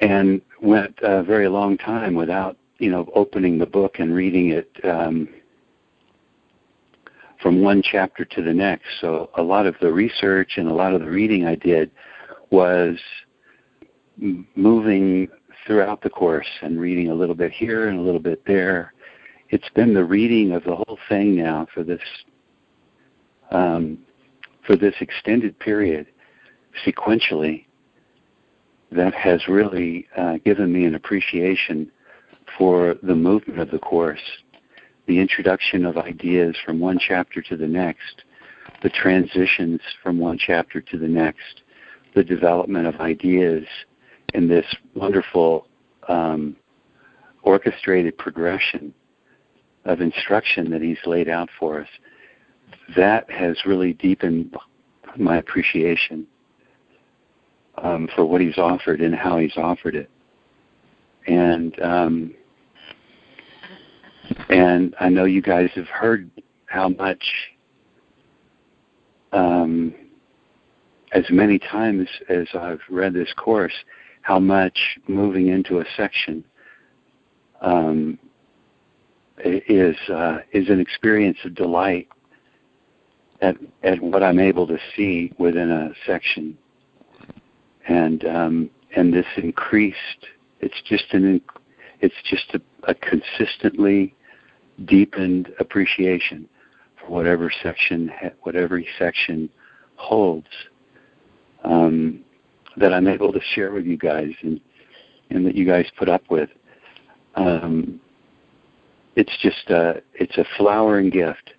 [0.00, 4.70] and went a very long time without you know opening the book and reading it
[4.84, 5.28] um,
[7.40, 8.86] from one chapter to the next.
[9.00, 11.90] So a lot of the research and a lot of the reading I did
[12.50, 12.96] was
[14.54, 15.28] moving
[15.66, 18.94] throughout the course and reading a little bit here and a little bit there.
[19.50, 22.00] It's been the reading of the whole thing now for this
[23.52, 23.98] um,
[24.66, 26.06] for this extended period
[26.86, 27.66] sequentially
[28.90, 31.90] that has really uh, given me an appreciation
[32.58, 34.20] for the movement of the course,
[35.06, 38.24] the introduction of ideas from one chapter to the next,
[38.82, 41.62] the transitions from one chapter to the next,
[42.14, 43.64] the development of ideas
[44.34, 45.66] in this wonderful
[46.08, 46.56] um,
[47.42, 48.92] orchestrated progression
[49.84, 51.88] of instruction that he's laid out for us.
[52.96, 54.56] That has really deepened
[55.16, 56.26] my appreciation
[57.78, 60.10] um, for what he's offered and how he's offered it.
[61.26, 62.34] And um,
[64.48, 66.30] and I know you guys have heard
[66.66, 67.22] how much,
[69.32, 69.94] um,
[71.12, 73.74] as many times as I've read this course,
[74.22, 76.44] how much moving into a section
[77.60, 78.18] um,
[79.44, 82.08] is uh, is an experience of delight
[83.42, 86.56] at at what I'm able to see within a section,
[87.86, 90.26] and um, and this increased.
[90.60, 91.42] It's just an
[92.00, 94.14] it's just a, a consistently
[94.84, 96.48] deepened appreciation
[96.98, 98.10] for whatever section
[98.42, 99.50] whatever section
[99.96, 100.46] holds
[101.64, 102.24] um,
[102.76, 104.60] that I'm able to share with you guys and
[105.30, 106.50] and that you guys put up with.
[107.34, 108.00] Um,
[109.16, 111.54] it's just a it's a flowering gift,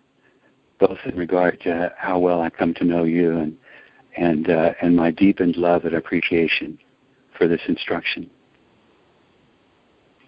[0.85, 3.57] both in regard to how well I come to know you and
[4.17, 6.77] and uh, and my deepened love and appreciation
[7.37, 8.29] for this instruction.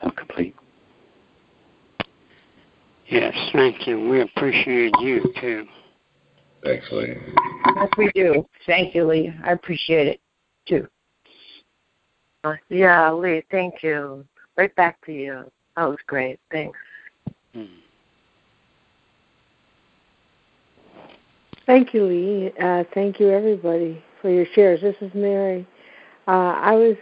[0.01, 0.56] I'm complete.
[3.08, 4.10] Yes, thank you.
[4.10, 5.68] We appreciate you too.
[6.64, 7.16] Thanks, Lee.
[7.76, 8.47] Yes, we do.
[8.66, 9.34] Thank you, Lee.
[9.43, 10.22] I appreciate it
[10.68, 10.88] too.
[12.70, 14.26] Yeah, Lee, thank you.
[14.58, 15.51] Right back to you.
[15.76, 16.39] That was great.
[16.51, 16.78] Thanks.
[17.53, 17.66] Hmm.
[21.66, 22.51] Thank you, Lee.
[22.61, 24.82] Uh, thank you, everybody, for your shares.
[24.82, 25.66] This is Mary.
[26.28, 26.95] Uh, I was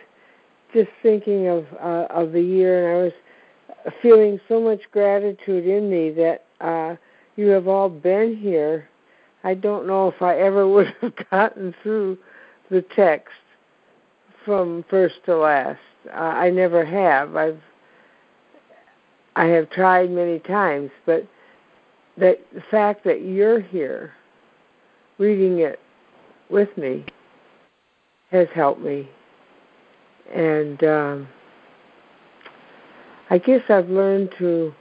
[0.73, 5.89] just thinking of uh, of the year, and I was feeling so much gratitude in
[5.89, 6.95] me that uh,
[7.35, 8.87] you have all been here.
[9.43, 12.17] I don't know if I ever would have gotten through
[12.71, 13.33] the text
[14.45, 15.79] from first to last.
[16.07, 17.35] Uh, I never have.
[17.35, 17.61] I've
[19.35, 21.27] I have tried many times, but
[22.17, 22.37] the
[22.71, 24.13] fact that you're here
[25.23, 25.79] reading it
[26.49, 27.05] with me
[28.29, 29.09] has helped me.
[30.35, 31.27] And um,
[33.29, 34.73] I guess I've learned to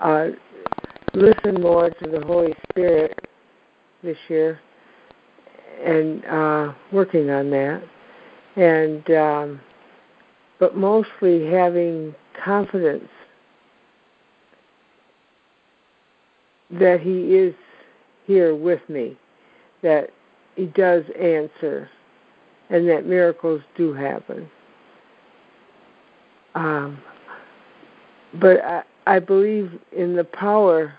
[0.00, 0.26] uh,
[1.14, 3.16] listen more to the Holy Spirit
[4.02, 4.60] this year
[5.84, 7.82] and uh, working on that.
[8.56, 9.60] And um,
[10.58, 13.08] but mostly having confidence
[16.72, 17.54] that He is
[18.26, 19.16] here with me
[19.82, 20.10] that
[20.56, 21.88] he does answer
[22.70, 24.48] and that miracles do happen.
[26.54, 26.98] Um,
[28.40, 30.94] but I, I believe in the power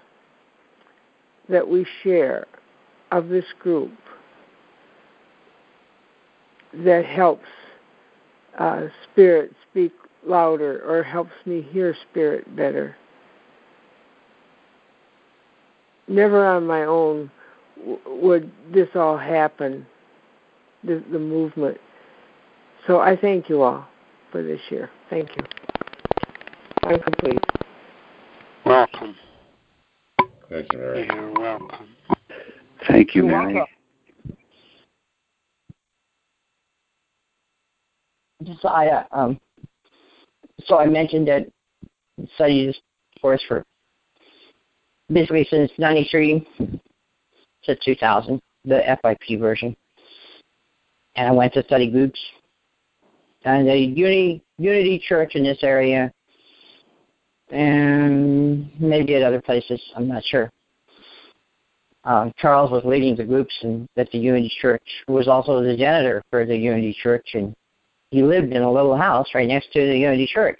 [1.50, 2.48] that we share
[3.12, 3.92] of this group
[6.74, 7.48] that helps
[8.58, 9.92] uh, spirit speak
[10.26, 12.96] louder or helps me hear spirit better.
[16.08, 17.32] Never on my own
[18.06, 19.86] would this all happen,
[20.84, 21.78] the, the movement.
[22.88, 23.88] So I thank you all
[24.32, 24.90] for this year.
[25.10, 25.44] Thank you.
[26.84, 27.40] I'm complete.
[28.66, 29.16] Welcome.
[30.50, 31.08] Thank you, Mary.
[31.14, 31.88] You're welcome.
[32.88, 33.56] Thank you, Mary.
[33.56, 33.76] welcome.
[38.62, 39.40] So I, uh, um,
[40.66, 41.48] so I mentioned that
[42.36, 42.80] studied this
[43.22, 43.66] course for
[45.12, 46.48] basically since '93
[47.70, 49.76] to 2000, the FIP version,
[51.16, 52.20] and I went to study groups
[53.46, 56.12] and the Unity Unity Church in this area,
[57.52, 59.82] and maybe at other places.
[59.96, 60.52] I'm not sure.
[62.04, 65.76] Um, Charles was leading the groups and at the Unity Church, who was also the
[65.76, 67.56] janitor for the Unity Church, and
[68.12, 70.60] he lived in a little house right next to the Unity Church.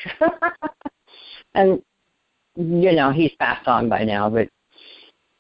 [1.54, 1.82] and
[2.56, 4.50] you know, he's passed on by now, but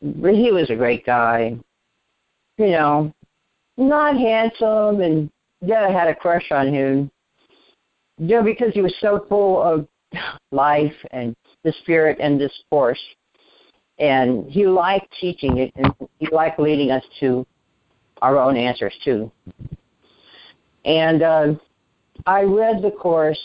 [0.01, 1.57] he was a great guy.
[2.57, 3.13] You know,
[3.77, 5.29] not handsome, and
[5.61, 7.11] yeah, I had a crush on him.
[8.17, 9.87] You know, because he was so full of
[10.51, 12.99] life and the spirit and this course,
[13.97, 17.45] and he liked teaching it, and he liked leading us to
[18.21, 19.31] our own answers too.
[20.85, 21.53] And uh,
[22.25, 23.39] I read the course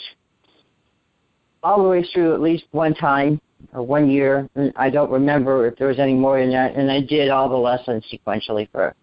[1.63, 3.41] all the way through at least one time
[3.73, 4.49] or one year.
[4.55, 6.75] And I don't remember if there was any more than that.
[6.75, 8.95] And I did all the lessons sequentially for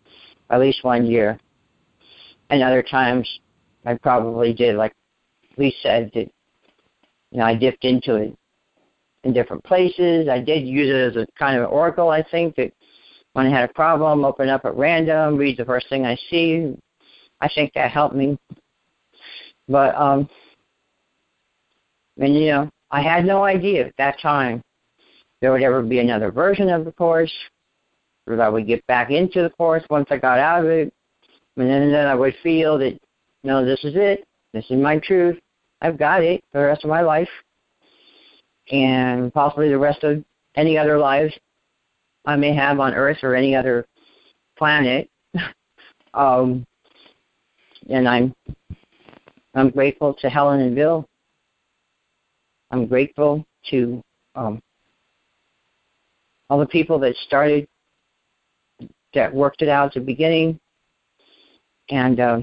[0.49, 1.39] at least one year.
[2.49, 3.27] And other times
[3.85, 4.93] I probably did, like
[5.57, 6.31] Lee said, did,
[7.31, 8.37] you know, I dipped into it
[9.23, 10.27] in different places.
[10.27, 12.73] I did use it as a kind of oracle, I think, that
[13.33, 16.75] when I had a problem, open up at random, read the first thing I see.
[17.39, 18.37] I think that helped me.
[19.67, 20.29] But um
[22.17, 24.61] and you know, I had no idea at that time
[25.41, 27.33] there would ever be another version of the course,
[28.27, 30.93] or that I would get back into the course once I got out of it.
[31.57, 32.97] And then, then I would feel that,
[33.43, 34.25] no, this is it.
[34.53, 35.39] This is my truth.
[35.81, 37.29] I've got it for the rest of my life.
[38.71, 40.23] And possibly the rest of
[40.55, 41.33] any other lives
[42.25, 43.85] I may have on Earth or any other
[44.57, 45.09] planet.
[46.13, 46.65] um,
[47.89, 48.33] and I'm
[49.55, 51.05] I'm grateful to Helen and Bill
[52.71, 54.01] I'm grateful to
[54.35, 54.61] um,
[56.49, 57.67] all the people that started,
[59.13, 60.57] that worked it out at the beginning,
[61.89, 62.41] and uh,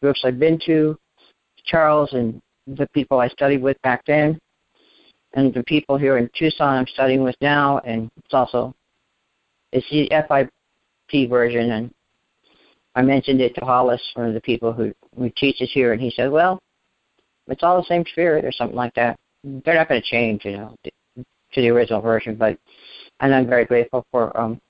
[0.00, 0.96] groups I've been to,
[1.64, 4.38] Charles and the people I studied with back then,
[5.34, 8.74] and the people here in Tucson I'm studying with now, and it's also
[9.72, 11.90] it's the FIP version, and
[12.94, 16.10] I mentioned it to Hollis, one of the people who, who teaches here, and he
[16.10, 16.60] said, well,
[17.48, 20.52] it's all the same spirit or something like that they're not going to change, you
[20.52, 22.36] know, to the original version.
[22.36, 22.58] But
[23.20, 24.60] and I'm very grateful for um,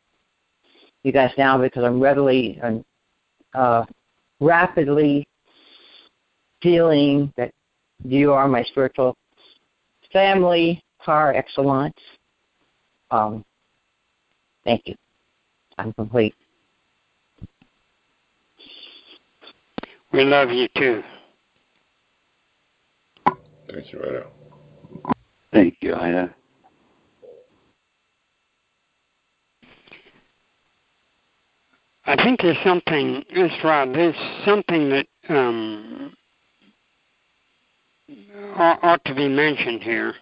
[1.03, 2.85] you guys now because I'm readily um,
[3.55, 3.85] uh,
[4.41, 5.27] rapidly
[6.63, 7.53] feeling that
[8.05, 9.17] you are my spiritual
[10.13, 11.97] family par excellence.
[13.11, 13.45] Um,
[14.65, 14.95] thank you.
[15.79, 16.35] I'm complete.
[20.13, 21.03] We love you too.
[23.71, 24.27] Thank you, Ida.
[25.53, 26.35] Thank you, Ida.
[32.05, 33.51] I think there's something, Ms.
[33.63, 36.15] Rob, there's something that um,
[38.57, 40.15] ought to be mentioned here,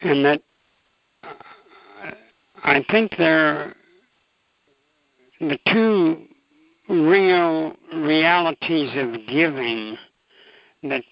[0.00, 0.42] and that
[2.64, 3.74] I think there
[5.40, 6.26] the two
[6.88, 9.98] real realities of giving
[10.84, 11.02] that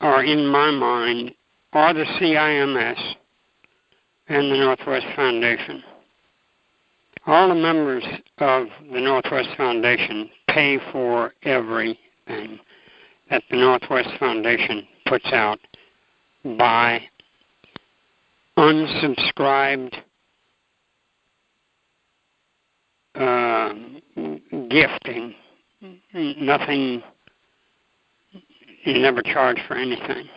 [0.00, 1.32] are in my mind
[1.72, 3.16] are the CIMS
[4.28, 5.82] and the Northwest Foundation.
[7.26, 8.04] All the members
[8.38, 11.98] of the Northwest Foundation pay for everything
[13.30, 15.58] that the Northwest Foundation puts out
[16.56, 17.02] by
[18.56, 19.94] unsubscribed
[23.16, 23.72] uh,
[24.68, 25.34] gifting.
[26.14, 27.02] Nothing,
[28.84, 30.28] you never charge for anything.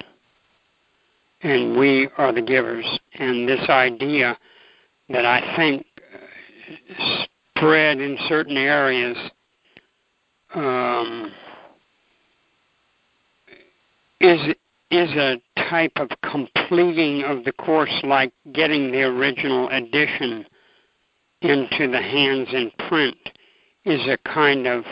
[1.41, 2.85] And we are the givers.
[3.13, 4.37] And this idea
[5.09, 5.85] that I think
[7.55, 9.17] spread in certain areas
[10.55, 11.31] um,
[14.19, 14.55] is
[14.91, 20.45] is a type of completing of the course like getting the original edition
[21.41, 23.17] into the hands in print
[23.85, 24.83] is a kind of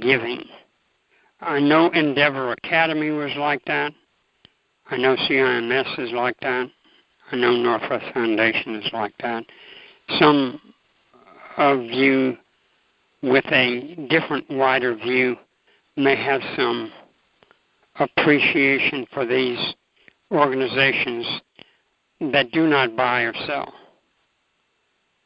[0.00, 0.44] giving.
[1.40, 3.92] I know Endeavor Academy was like that.
[4.90, 6.68] I know CIMS is like that.
[7.32, 9.44] I know Northwest Foundation is like that.
[10.18, 10.60] Some
[11.56, 12.36] of you
[13.22, 15.36] with a different, wider view
[15.96, 16.92] may have some
[17.98, 19.58] appreciation for these
[20.30, 21.26] organizations
[22.32, 23.72] that do not buy or sell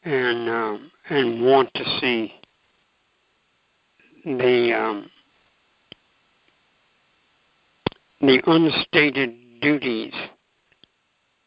[0.04, 2.32] and um, and want to see
[4.24, 5.10] the um,
[8.20, 10.12] the unstated duties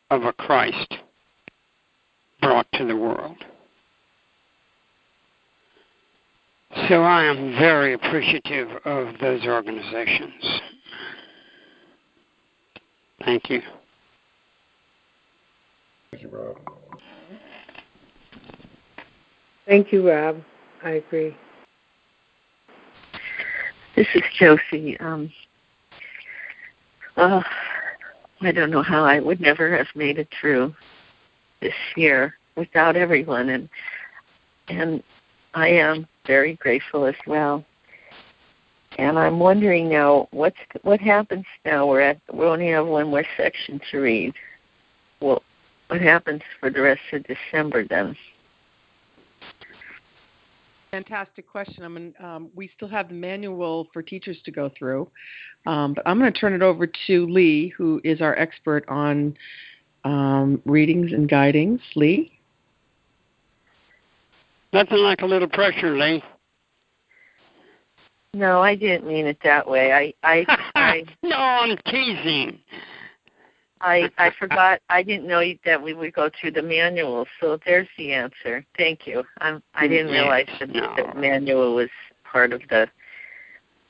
[0.10, 0.96] of a Christ
[2.42, 3.38] brought to the world.
[6.90, 10.62] So I am very appreciative of those organizations.
[13.26, 13.62] Thank you.
[16.12, 16.58] Thank you, Rob.
[19.68, 20.42] Thank you, Rob.
[20.84, 21.36] I agree.
[23.96, 24.98] This is Josie.
[25.00, 25.32] Um,
[27.18, 27.42] uh,
[28.42, 30.74] I don't know how I would never have made it through
[31.62, 33.70] this year without everyone, and
[34.68, 35.04] and
[35.54, 37.64] I am very grateful as well.
[38.98, 41.88] And I'm wondering now, what's what happens now?
[41.88, 44.34] We're at we only have one more section to read.
[45.20, 45.44] Well,
[45.88, 48.16] what happens for the rest of December then?
[50.92, 51.86] Fantastic question.
[51.86, 55.10] I mean, um, we still have the manual for teachers to go through,
[55.66, 59.38] um, but I'm going to turn it over to Lee, who is our expert on
[60.04, 61.80] um, readings and guidings.
[61.96, 62.38] Lee.
[64.74, 66.22] Nothing like a little pressure, Lee.
[68.34, 69.94] No, I didn't mean it that way.
[69.94, 72.60] I, I, I no, I'm teasing.
[73.82, 74.80] I, I forgot.
[74.90, 77.26] I didn't know that we would go through the manual.
[77.40, 78.66] So there's the answer.
[78.78, 79.24] Thank you.
[79.40, 80.96] I'm, I didn't yes, realize that no.
[80.96, 81.90] the manual was
[82.24, 82.88] part of the.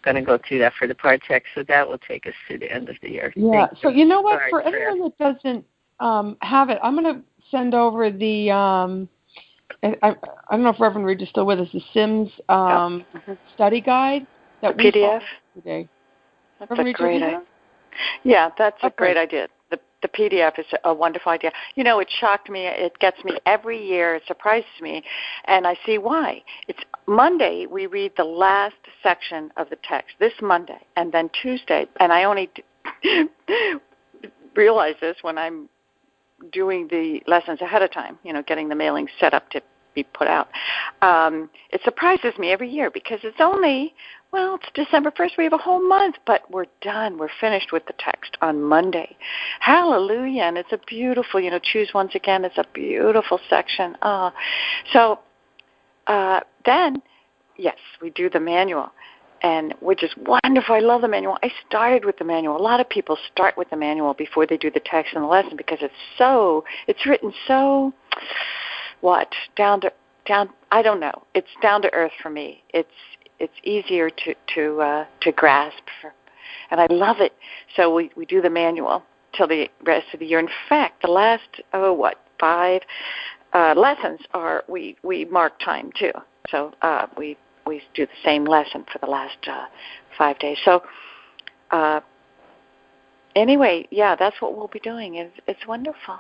[0.04, 2.72] Going to go through that for the project, so that will take us to the
[2.72, 3.32] end of the year.
[3.36, 3.68] Yeah.
[3.68, 4.40] Thank so you know what?
[4.40, 4.74] Sorry, for Fran.
[4.74, 5.66] anyone that doesn't
[6.00, 7.22] um, have it, I'm going to
[7.52, 8.50] send over the.
[8.50, 9.10] Um,
[9.84, 10.16] I, I, I
[10.52, 11.68] don't know if Reverend Reed is still with us.
[11.72, 13.06] The CIMS um,
[13.54, 14.26] study guide
[14.64, 15.20] that The we PDF?
[15.20, 15.90] saw today.
[16.60, 17.42] That's Reverend a Reed, great idea.
[18.24, 19.48] Yeah, that's a great idea.
[20.02, 21.52] The PDF is a wonderful idea.
[21.76, 22.66] You know, it shocked me.
[22.66, 24.16] It gets me every year.
[24.16, 25.04] It surprises me,
[25.46, 26.44] and I see why.
[26.68, 27.66] It's Monday.
[27.66, 31.86] We read the last section of the text this Monday, and then Tuesday.
[32.00, 32.50] And I only
[34.56, 35.70] realize this when I'm
[36.52, 38.18] doing the lessons ahead of time.
[38.24, 39.62] You know, getting the mailing set up to
[39.94, 40.50] be put out.
[41.02, 43.94] Um, it surprises me every year because it's only
[44.32, 45.32] well, it's December 1st.
[45.38, 47.18] We have a whole month, but we're done.
[47.18, 49.18] We're finished with the text on Monday.
[49.60, 50.44] Hallelujah.
[50.44, 52.46] And it's a beautiful, you know, choose once again.
[52.46, 53.98] It's a beautiful section.
[54.02, 54.32] Uh,
[54.94, 55.20] so
[56.08, 57.02] uh, then,
[57.58, 58.92] yes, we do the manual,
[59.42, 60.76] and which is wonderful.
[60.76, 61.38] I love the manual.
[61.44, 62.56] I started with the manual.
[62.56, 65.28] A lot of people start with the manual before they do the text and the
[65.28, 67.94] lesson because it's so, it's written so,
[69.02, 69.92] what, down to,
[70.26, 71.24] down, I don't know.
[71.36, 72.64] It's down to earth for me.
[72.74, 72.90] It's,
[73.42, 76.14] it's easier to to uh, to grasp, for,
[76.70, 77.34] and I love it.
[77.76, 79.04] So we we do the manual
[79.36, 80.40] till the rest of the year.
[80.40, 82.82] In fact, the last oh what five
[83.54, 86.14] uh, lessons are we we mark time too.
[86.50, 89.66] So uh, we we do the same lesson for the last uh,
[90.18, 90.58] five days.
[90.64, 90.84] So
[91.72, 92.02] uh,
[93.36, 95.16] anyway, yeah, that's what we'll be doing.
[95.16, 96.20] It's, it's wonderful.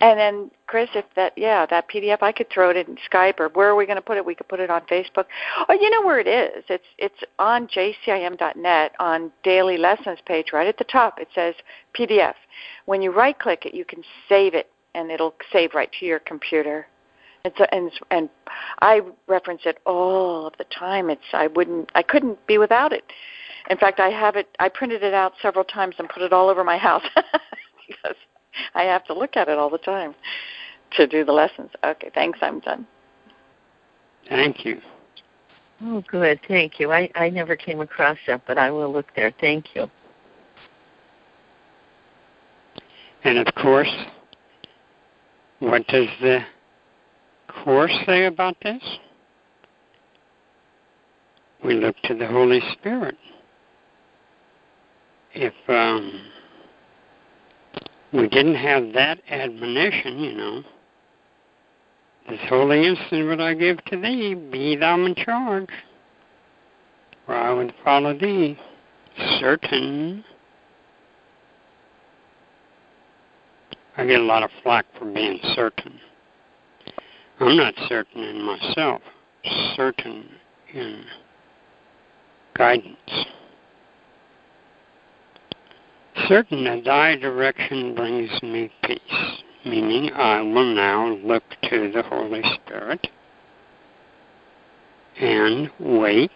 [0.00, 3.48] And then, Chris, if that, yeah, that PDF, I could throw it in Skype or
[3.50, 4.24] where are we going to put it?
[4.24, 5.26] We could put it on Facebook.
[5.68, 6.64] Oh, you know where it is?
[6.68, 11.20] It's it's on jcim.net on daily lessons page, right at the top.
[11.20, 11.54] It says
[11.96, 12.34] PDF.
[12.86, 16.18] When you right click it, you can save it, and it'll save right to your
[16.18, 16.86] computer.
[17.44, 18.28] It's a, and and
[18.80, 21.10] I reference it all of the time.
[21.10, 23.04] It's I wouldn't I couldn't be without it.
[23.70, 24.48] In fact, I have it.
[24.58, 27.04] I printed it out several times and put it all over my house
[27.86, 28.16] because
[28.74, 30.14] I have to look at it all the time
[30.96, 31.70] to do the lessons.
[31.84, 32.38] Okay, thanks.
[32.42, 32.86] I'm done.
[34.28, 34.80] Thank you.
[35.82, 36.40] Oh, good.
[36.46, 36.92] Thank you.
[36.92, 39.32] I, I never came across that, but I will look there.
[39.40, 39.90] Thank you.
[43.24, 43.92] And of course,
[45.60, 46.40] what does the
[47.64, 48.82] Course say about this?
[51.64, 53.16] We look to the Holy Spirit.
[55.34, 56.20] If um,
[58.12, 60.62] we didn't have that admonition, you know,
[62.28, 65.70] this holy instant would I give to thee, be thou in charge,
[67.26, 68.58] for I would follow thee.
[69.40, 70.24] Certain.
[73.96, 76.00] I get a lot of flack for being certain.
[77.40, 79.02] I'm not certain in myself,
[79.76, 80.28] certain
[80.72, 81.04] in
[82.54, 82.96] guidance.
[86.28, 92.42] Certain that thy direction brings me peace, meaning I will now look to the Holy
[92.54, 93.08] Spirit
[95.18, 96.30] and wait,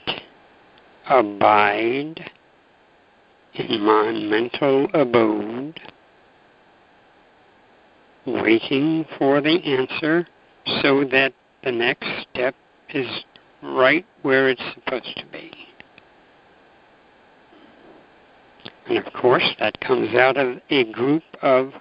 [1.08, 2.30] abide
[3.54, 5.80] in my mental abode,
[8.24, 10.26] waiting for the answer
[10.82, 11.32] so that
[11.64, 12.54] the next step
[12.90, 13.06] is
[13.62, 15.50] right where it's supposed to be.
[18.88, 21.72] And of course, that comes out of a group of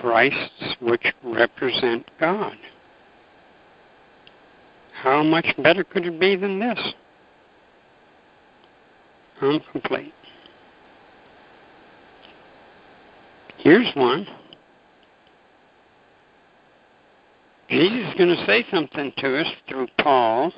[0.00, 2.56] Christs which represent God.
[4.92, 6.78] How much better could it be than this?
[9.40, 10.14] I'm complete.
[13.58, 14.26] Here's one.
[17.68, 20.52] Jesus is going to say something to us through Paul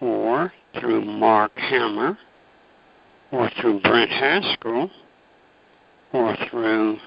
[0.00, 2.18] or through Mark Hammer
[3.30, 4.90] or through Brent Haskell
[6.12, 6.98] or through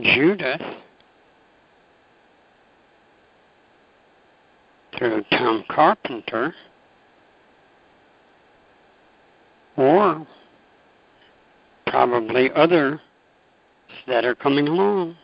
[0.00, 0.60] Judith
[4.96, 6.54] through Tom Carpenter
[9.76, 10.26] or
[11.86, 12.98] probably others
[14.06, 15.16] that are coming along.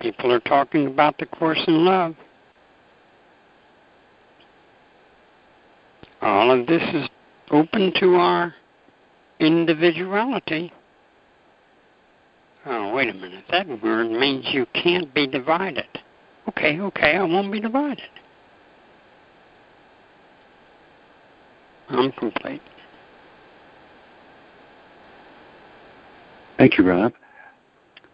[0.00, 2.14] People are talking about the Course in Love.
[6.22, 7.08] All of this is
[7.50, 8.54] open to our
[9.38, 10.72] individuality.
[12.66, 13.44] Oh, wait a minute.
[13.50, 15.86] That word means you can't be divided.
[16.48, 18.08] Okay, okay, I won't be divided.
[21.88, 22.62] I'm complete.
[26.58, 27.14] Thank you, Rob.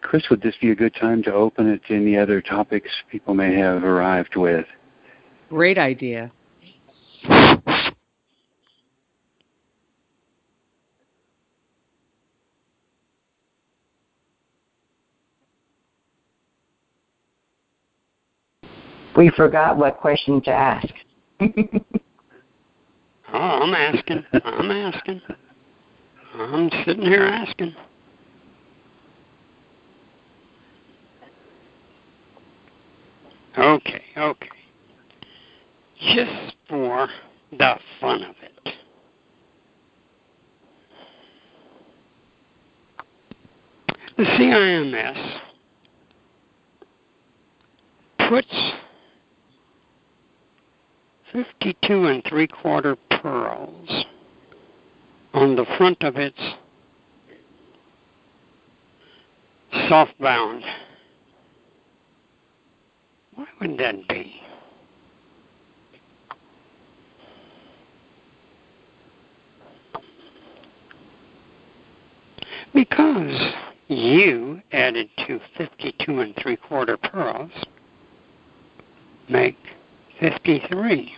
[0.00, 3.34] Chris, would this be a good time to open it to any other topics people
[3.34, 4.66] may have arrived with?
[5.48, 6.30] Great idea.
[19.16, 20.88] We forgot what question to ask.
[21.40, 21.48] oh,
[23.32, 24.24] I'm asking.
[24.44, 25.22] I'm asking.
[26.34, 27.74] I'm sitting here asking.
[33.56, 34.48] Okay, okay.
[36.14, 37.08] Just for
[37.52, 38.74] the fun of it.
[44.18, 45.40] The CIMS
[48.28, 48.72] puts
[51.66, 54.04] 52 and three quarter pearls
[55.34, 56.38] on the front of its
[59.88, 60.62] soft bound
[63.34, 64.40] why would that be?
[72.72, 73.52] Because
[73.88, 77.50] you added to 52 and three quarter pearls
[79.28, 79.58] make
[80.20, 81.12] 53.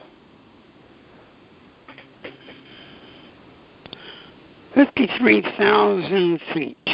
[4.78, 6.88] 53,000 feet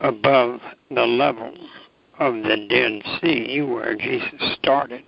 [0.00, 0.58] above
[0.90, 1.54] the level
[2.18, 5.04] of the Dead Sea where Jesus started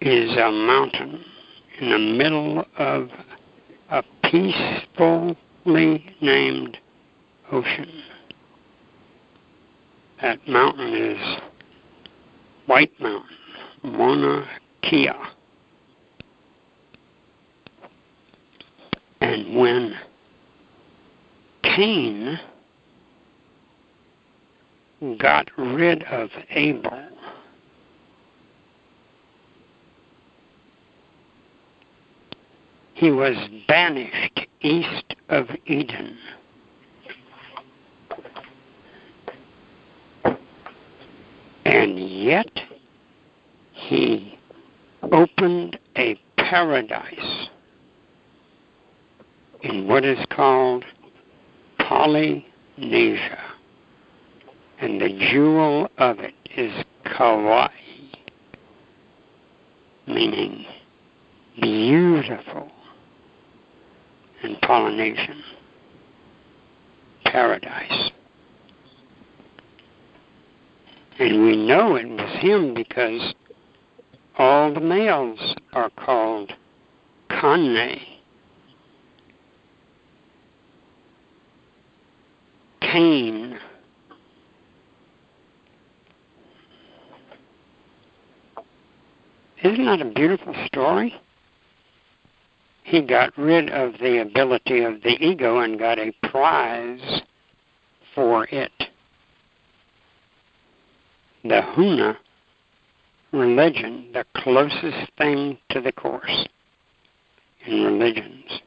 [0.00, 1.22] is a mountain
[1.80, 3.10] in the middle of
[3.90, 6.78] a peacefully named
[7.52, 8.02] ocean.
[10.22, 11.38] That mountain is
[12.64, 13.36] White Mountain,
[13.82, 14.48] Mauna
[14.80, 15.10] Kea.
[19.20, 19.94] And when
[21.62, 22.38] Cain
[25.18, 27.08] got rid of Abel,
[32.94, 33.36] he was
[33.68, 36.16] banished east of Eden.
[41.64, 42.50] And yet
[43.72, 44.38] he
[45.12, 47.48] opened a paradise
[49.68, 50.84] in what is called
[51.78, 53.42] Polynesia.
[54.80, 57.68] And the jewel of it is Kauai,
[60.06, 60.66] meaning
[61.60, 62.70] beautiful
[64.42, 65.42] in Polynesian
[67.24, 68.10] paradise.
[71.18, 73.34] And we know it was him because
[74.38, 76.52] all the males are called
[77.30, 78.15] Kane.
[82.96, 83.58] Cain.
[89.62, 91.14] Isn't that a beautiful story?
[92.84, 97.20] He got rid of the ability of the ego and got a prize
[98.14, 98.72] for it.
[101.42, 102.16] The Huna
[103.30, 106.46] religion, the closest thing to the Course
[107.66, 108.62] in religions.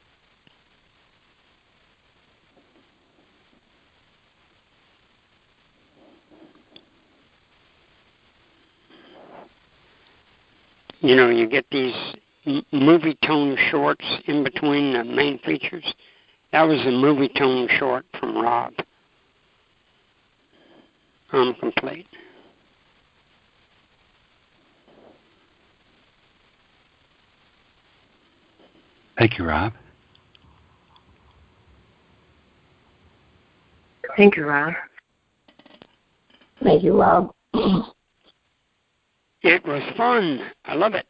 [11.02, 11.96] You know, you get these
[12.74, 15.94] Movietone shorts in between the main features.
[16.52, 18.74] That was a Movietone short from Rob.
[21.32, 22.08] I'm complete.
[29.18, 29.74] Thank you, Rob.
[34.18, 34.74] Thank you, Rob.
[36.64, 37.34] Thank you, Rob.
[39.42, 40.52] it was fun.
[40.66, 41.06] I love it.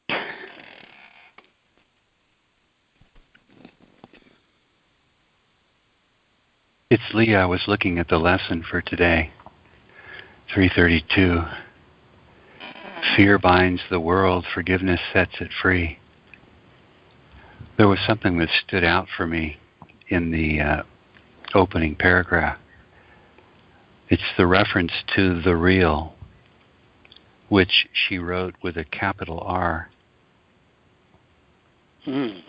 [6.89, 7.35] It's Lee.
[7.35, 9.31] I was looking at the lesson for today.
[10.53, 11.43] 332.
[13.15, 15.99] Fear binds the world, forgiveness sets it free.
[17.77, 19.57] There was something that stood out for me
[20.09, 20.83] in the uh,
[21.53, 22.57] opening paragraph.
[24.09, 26.15] It's the reference to the real,
[27.49, 29.89] which she wrote with a capital R.
[32.07, 32.41] Mm.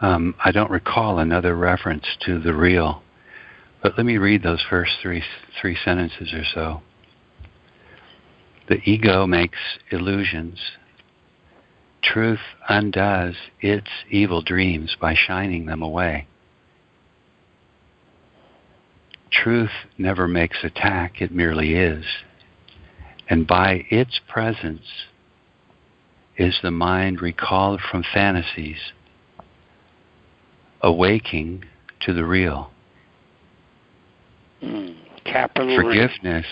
[0.00, 3.02] Um, I don't recall another reference to the real,
[3.82, 5.24] but let me read those first three
[5.60, 6.82] three sentences or so.
[8.68, 9.58] The ego makes
[9.90, 10.60] illusions.
[12.02, 16.28] Truth undoes its evil dreams by shining them away.
[19.30, 22.04] Truth never makes attack, it merely is.
[23.28, 24.86] And by its presence
[26.36, 28.92] is the mind recalled from fantasies
[30.80, 31.64] awaking
[32.00, 32.70] to the real.
[34.62, 34.96] Mm,
[35.76, 36.46] forgiveness,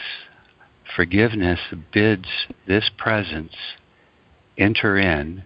[0.95, 1.61] forgiveness
[1.93, 2.29] bids
[2.67, 3.55] this presence
[4.59, 5.45] enter in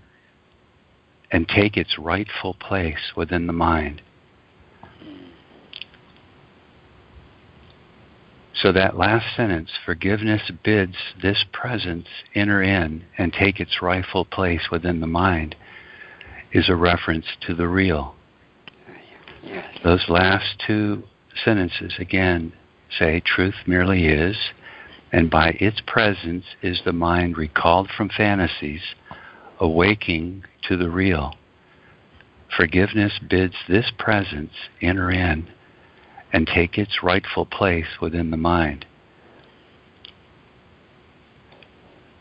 [1.31, 4.03] and take its rightful place within the mind.
[8.62, 14.68] So that last sentence, forgiveness bids this presence enter in and take its rightful place
[14.70, 15.56] within the mind,
[16.52, 18.14] is a reference to the real.
[19.82, 21.04] Those last two
[21.42, 22.52] sentences again
[22.98, 24.36] say truth merely is,
[25.12, 28.82] and by its presence is the mind recalled from fantasies,
[29.58, 31.34] awaking to the real.
[32.54, 34.52] Forgiveness bids this presence
[34.82, 35.48] enter in
[36.33, 38.87] and take its rightful place within the mind.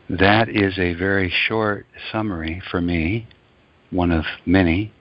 [0.09, 3.27] That is a very short summary for me,
[3.91, 4.91] one of many,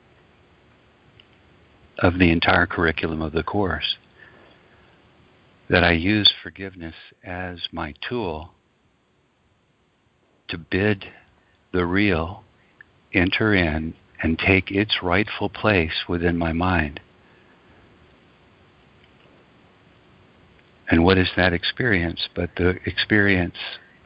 [1.98, 3.96] of the entire curriculum of the course.
[5.70, 6.94] That I use forgiveness
[7.24, 8.52] as my tool
[10.48, 11.06] to bid
[11.72, 12.44] the real
[13.14, 17.00] enter in and take its rightful place within my mind.
[20.90, 23.56] And what is that experience but the experience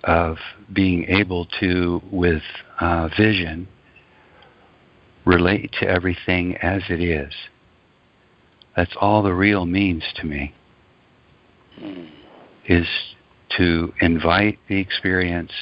[0.05, 0.37] of
[0.73, 2.43] being able to, with
[2.81, 3.69] uh, vision,
[5.25, 7.33] relate to everything as it is?
[8.77, 10.55] That's all the real means to me.
[11.81, 12.11] Mm.
[12.67, 12.87] Is
[13.57, 15.53] to invite the experience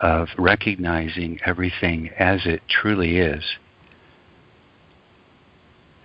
[0.00, 3.44] of recognizing everything as it truly is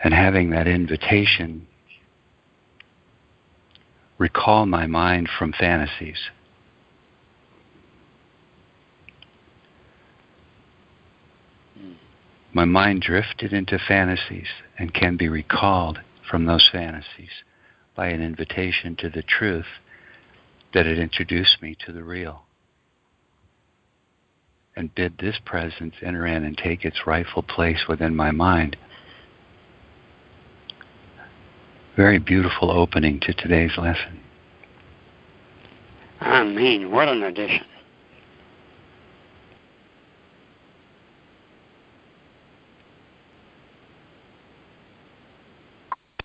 [0.03, 1.67] and having that invitation
[4.17, 6.29] recall my mind from fantasies.
[12.53, 14.47] My mind drifted into fantasies
[14.79, 15.99] and can be recalled
[16.29, 17.43] from those fantasies
[17.95, 19.67] by an invitation to the truth
[20.73, 22.43] that had introduced me to the real.
[24.75, 28.77] And bid this presence enter in and take its rightful place within my mind.
[31.97, 34.19] Very beautiful opening to today's lesson.
[36.21, 37.65] I mean, what an addition.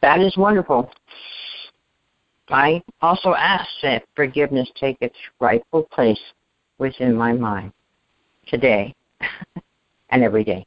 [0.03, 0.93] That is wonderful.
[2.51, 6.21] I also ask that forgiveness take its rightful place
[6.77, 7.73] within my mind
[8.47, 8.95] today
[10.11, 10.67] and every day.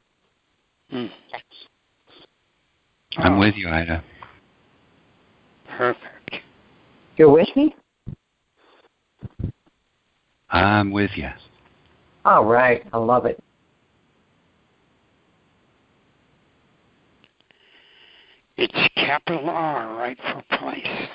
[0.92, 1.12] Mm.
[3.18, 4.02] I'm with you, Ida.
[5.76, 6.36] Perfect.
[7.16, 7.74] You're with me?
[10.50, 11.28] I'm with you.
[12.24, 12.82] All right.
[12.92, 13.42] I love it.
[18.56, 21.08] It's capital R, rightful place.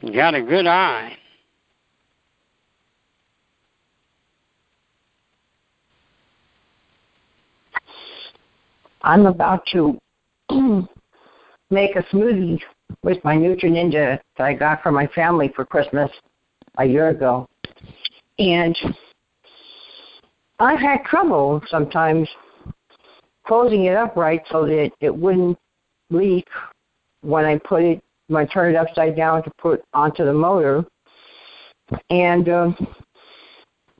[0.00, 1.16] You got a good eye.
[9.02, 9.98] I'm about to
[11.70, 12.60] make a smoothie
[13.02, 16.10] with my Nutri Ninja that I got from my family for Christmas
[16.78, 17.48] a year ago.
[18.38, 18.76] And
[20.58, 22.28] I had trouble sometimes
[23.46, 25.58] closing it up right so that it wouldn't
[26.10, 26.46] leak
[27.22, 30.84] when I put it when I turn it upside down to put onto the motor.
[32.08, 32.70] And uh,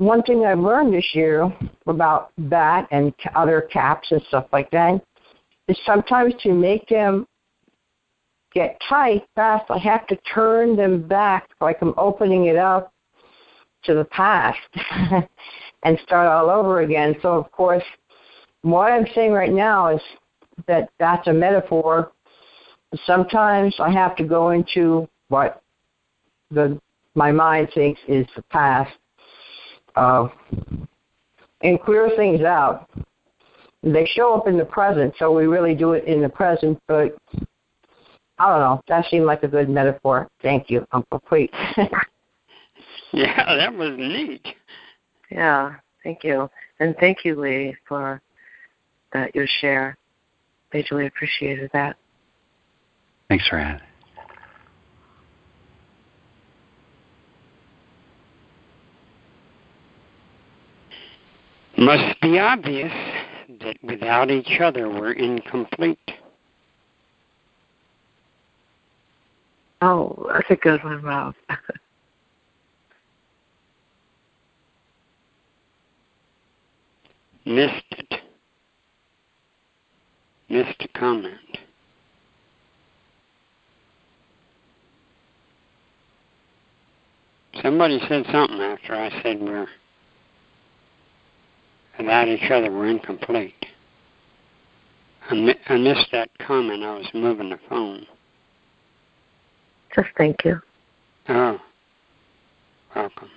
[0.05, 1.53] one thing I've learned this year
[1.87, 5.01] about that and other caps and stuff like that
[5.69, 7.27] is sometimes to make them
[8.53, 12.93] get tight fast, I have to turn them back like I'm opening it up
[13.85, 14.59] to the past
[15.83, 17.17] and start all over again.
[17.23, 17.85] So, of course,
[18.63, 20.01] what I'm saying right now is
[20.67, 22.13] that that's a metaphor.
[23.07, 25.63] Sometimes I have to go into what
[26.51, 26.81] the
[27.15, 28.93] my mind thinks is the past
[29.97, 30.29] uh,
[31.63, 32.89] and clear things out.
[33.83, 37.17] They show up in the present, so we really do it in the present, but
[38.39, 38.81] I don't know.
[38.89, 40.29] That seemed like a good metaphor.
[40.41, 40.87] Thank you.
[40.93, 41.51] I'm complete.
[43.13, 44.47] yeah, that was neat.
[45.31, 45.75] Yeah,
[46.05, 46.49] thank you.
[46.79, 48.21] And thank you, Lee, for
[49.13, 49.97] that your share.
[50.73, 51.97] Majorly appreciated that.
[53.29, 53.81] Thanks, Rand.
[61.83, 62.93] Must be obvious
[63.61, 65.99] that without each other we're incomplete.
[69.81, 71.35] Oh, that's a good one, Rob.
[77.45, 78.15] Missed it.
[80.49, 81.35] Missed a comment.
[87.61, 89.67] Somebody said something after I said we're
[92.03, 93.55] without each other we're incomplete.
[95.31, 96.83] I, mi- I missed that comment.
[96.83, 98.05] I was moving the phone.
[99.95, 100.61] Just thank you.
[101.29, 101.61] Oh,
[102.97, 103.31] welcome.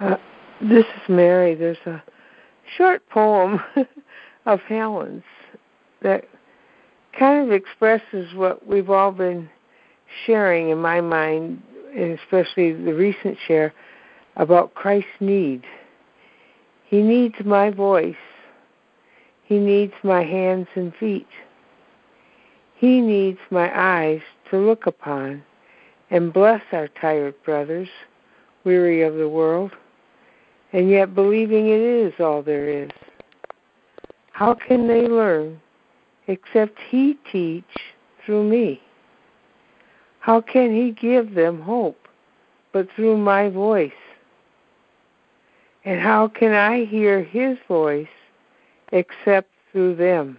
[0.00, 0.16] Uh,
[0.60, 1.54] this is Mary.
[1.54, 2.02] There's a
[2.76, 3.60] short poem
[4.46, 5.22] of Helen's
[6.02, 6.24] that
[7.16, 9.48] kind of expresses what we've all been
[10.26, 13.72] sharing in my mind, and especially the recent share
[14.36, 15.64] about Christ's need.
[16.84, 18.16] He needs my voice
[19.52, 21.28] he needs my hands and feet.
[22.76, 25.42] He needs my eyes to look upon
[26.10, 27.88] and bless our tired brothers,
[28.64, 29.72] weary of the world,
[30.72, 32.90] and yet believing it is all there is.
[34.30, 35.60] How can they learn
[36.28, 37.64] except He teach
[38.24, 38.80] through me?
[40.22, 41.98] How can He give them hope
[42.72, 43.90] but through my voice?
[45.84, 48.06] And how can I hear His voice
[48.92, 50.38] except through them?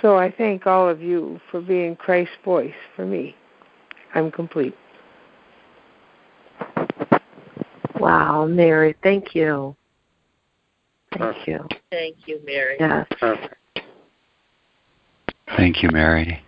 [0.00, 3.34] So I thank all of you for being Christ's voice for me.
[4.14, 4.76] I'm complete.
[7.98, 9.74] Wow, Mary, thank you.
[11.18, 11.66] Thank you.
[11.90, 12.76] Thank you, Mary.
[12.78, 13.06] Yes.
[15.56, 16.40] Thank you, Mary.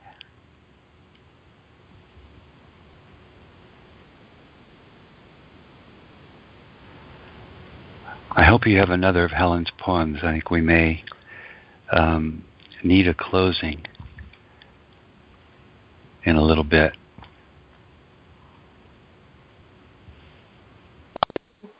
[8.37, 10.19] I hope you have another of Helen's poems.
[10.23, 11.03] I think we may
[11.91, 12.45] um,
[12.85, 13.83] need a closing
[16.25, 16.93] in a little bit.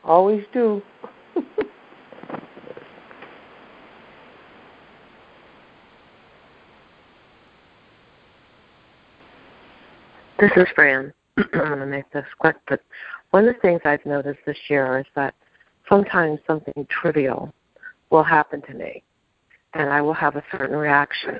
[0.03, 0.81] Always do.
[10.39, 11.11] This is Fran.
[11.37, 12.81] I'm going to make this quick, but
[13.31, 15.33] one of the things I've noticed this year is that
[15.89, 17.53] sometimes something trivial
[18.09, 19.03] will happen to me,
[19.73, 21.39] and I will have a certain reaction.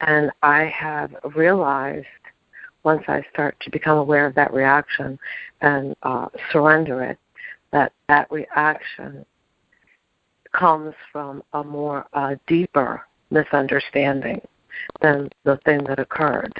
[0.00, 2.06] And I have realized
[2.82, 5.18] once I start to become aware of that reaction
[5.60, 7.18] and uh, surrender it,
[7.70, 9.24] that that reaction
[10.52, 14.40] comes from a more uh, deeper misunderstanding
[15.00, 16.52] than the thing that occurred.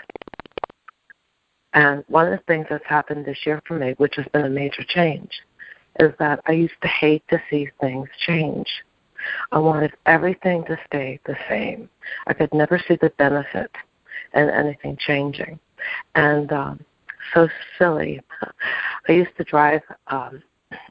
[1.74, 4.50] And one of the things that's happened this year for me, which has been a
[4.50, 5.30] major change,
[6.00, 8.68] is that I used to hate to see things change.
[9.52, 11.88] I wanted everything to stay the same.
[12.26, 13.70] I could never see the benefit
[14.34, 15.58] in anything changing.
[16.14, 16.84] And um,
[17.34, 18.20] so silly.
[19.08, 20.42] I used to drive um,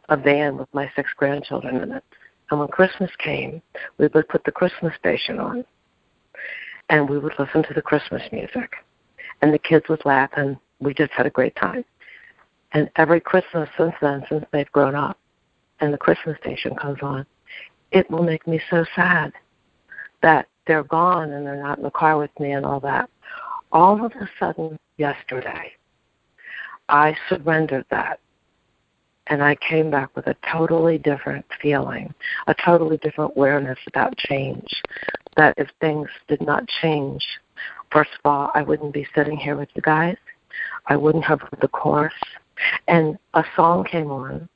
[0.10, 2.04] a van with my six grandchildren in it.
[2.50, 3.62] And when Christmas came,
[3.98, 5.66] we would put the Christmas station on
[6.90, 8.76] and we would listen to the Christmas music.
[9.42, 11.86] And the kids would laugh and we just had a great time.
[12.74, 15.18] And every Christmas since then, since they've grown up,
[15.82, 17.26] and the Christmas station comes on,
[17.92, 19.34] it will make me so sad
[20.22, 23.10] that they're gone and they're not in the car with me and all that.
[23.72, 25.74] All of a sudden, yesterday,
[26.88, 28.20] I surrendered that.
[29.28, 32.14] And I came back with a totally different feeling,
[32.48, 34.68] a totally different awareness about change.
[35.38, 37.26] That if things did not change,
[37.92, 40.18] first of all, I wouldn't be sitting here with you guys.
[40.88, 42.14] I wouldn't have the chorus.
[42.88, 44.48] And a song came on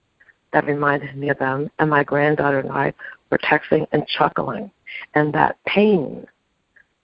[0.53, 2.93] that reminded me of them, and my granddaughter and I
[3.29, 4.71] were texting and chuckling.
[5.13, 6.25] And that pain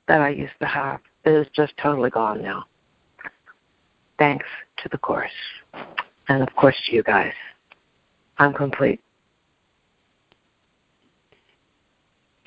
[0.08, 2.66] that I used to have is just totally gone now.
[4.18, 4.46] Thanks
[4.78, 5.32] to the Course.
[6.28, 7.34] And of course to you guys.
[8.38, 9.02] I'm complete.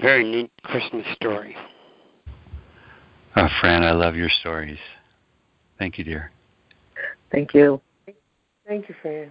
[0.00, 1.57] Very neat Christmas story.
[3.36, 4.78] Oh, Fran, I love your stories.
[5.78, 6.30] Thank you, dear.
[7.30, 7.80] Thank you.
[8.66, 9.30] Thank you, Fran.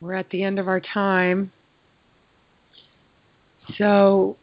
[0.00, 1.50] We're at the end of our time.
[3.76, 4.36] So,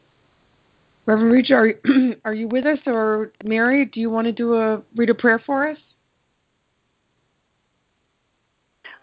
[1.06, 1.74] Reverend Rich, are,
[2.26, 5.40] are you with us, or Mary, do you want to do a read a prayer
[5.40, 5.78] for us?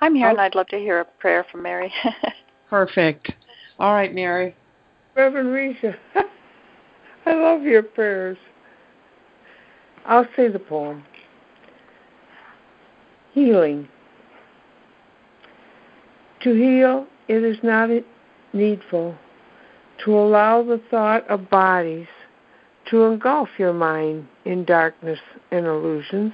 [0.00, 0.30] I'm here, Oh.
[0.30, 1.92] and I'd love to hear a prayer from Mary.
[2.70, 3.32] Perfect.
[3.78, 4.54] All right, Mary.
[5.14, 5.96] Reverend Risha,
[7.26, 8.38] I love your prayers.
[10.04, 11.04] I'll say the poem.
[13.32, 13.88] Healing.
[16.42, 17.88] To heal, it is not
[18.52, 19.16] needful
[20.04, 22.08] to allow the thought of bodies
[22.90, 26.32] to engulf your mind in darkness and illusions.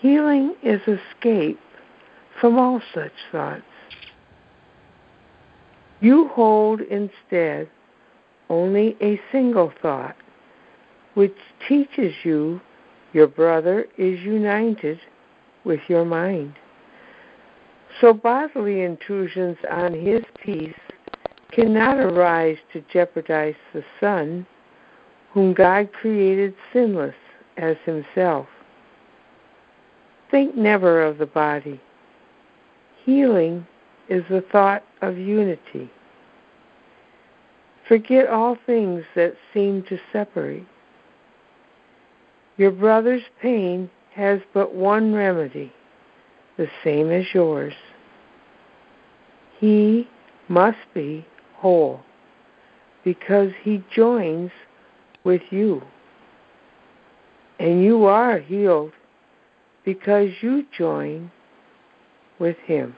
[0.00, 1.60] Healing is escape
[2.40, 3.62] from all such thoughts.
[6.00, 7.68] You hold instead
[8.50, 10.16] only a single thought,
[11.14, 11.36] which
[11.68, 12.60] teaches you
[13.12, 14.98] your brother is united
[15.64, 16.54] with your mind.
[18.00, 20.74] So bodily intrusions on his peace
[21.52, 24.44] cannot arise to jeopardize the Son,
[25.32, 27.14] whom God created sinless
[27.56, 28.48] as himself.
[30.30, 31.80] Think never of the body.
[33.04, 33.66] Healing
[34.08, 35.90] is the thought of unity.
[37.86, 40.66] Forget all things that seem to separate.
[42.56, 45.72] Your brother's pain has but one remedy,
[46.56, 47.74] the same as yours.
[49.58, 50.08] He
[50.48, 51.26] must be
[51.56, 52.00] whole
[53.02, 54.50] because he joins
[55.24, 55.82] with you.
[57.58, 58.92] And you are healed
[59.84, 61.30] because you join
[62.38, 62.94] with Him.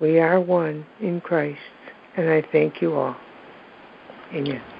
[0.00, 1.58] We are one in Christ,
[2.16, 3.16] and I thank you all.
[4.32, 4.77] Amen.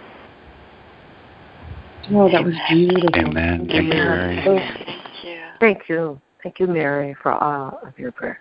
[2.10, 3.08] Oh, that was beautiful.
[3.14, 3.66] Amen.
[3.68, 4.40] Thank you, Mary.
[4.44, 5.40] Thank you.
[5.60, 6.20] Thank you.
[6.42, 8.40] Thank you, Mary, for all of your prayer.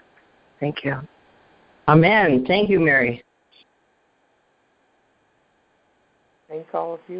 [0.60, 0.96] Thank you.
[1.88, 2.46] Amen.
[2.48, 3.24] Thank you, Mary.
[6.48, 7.16] Thank all of you.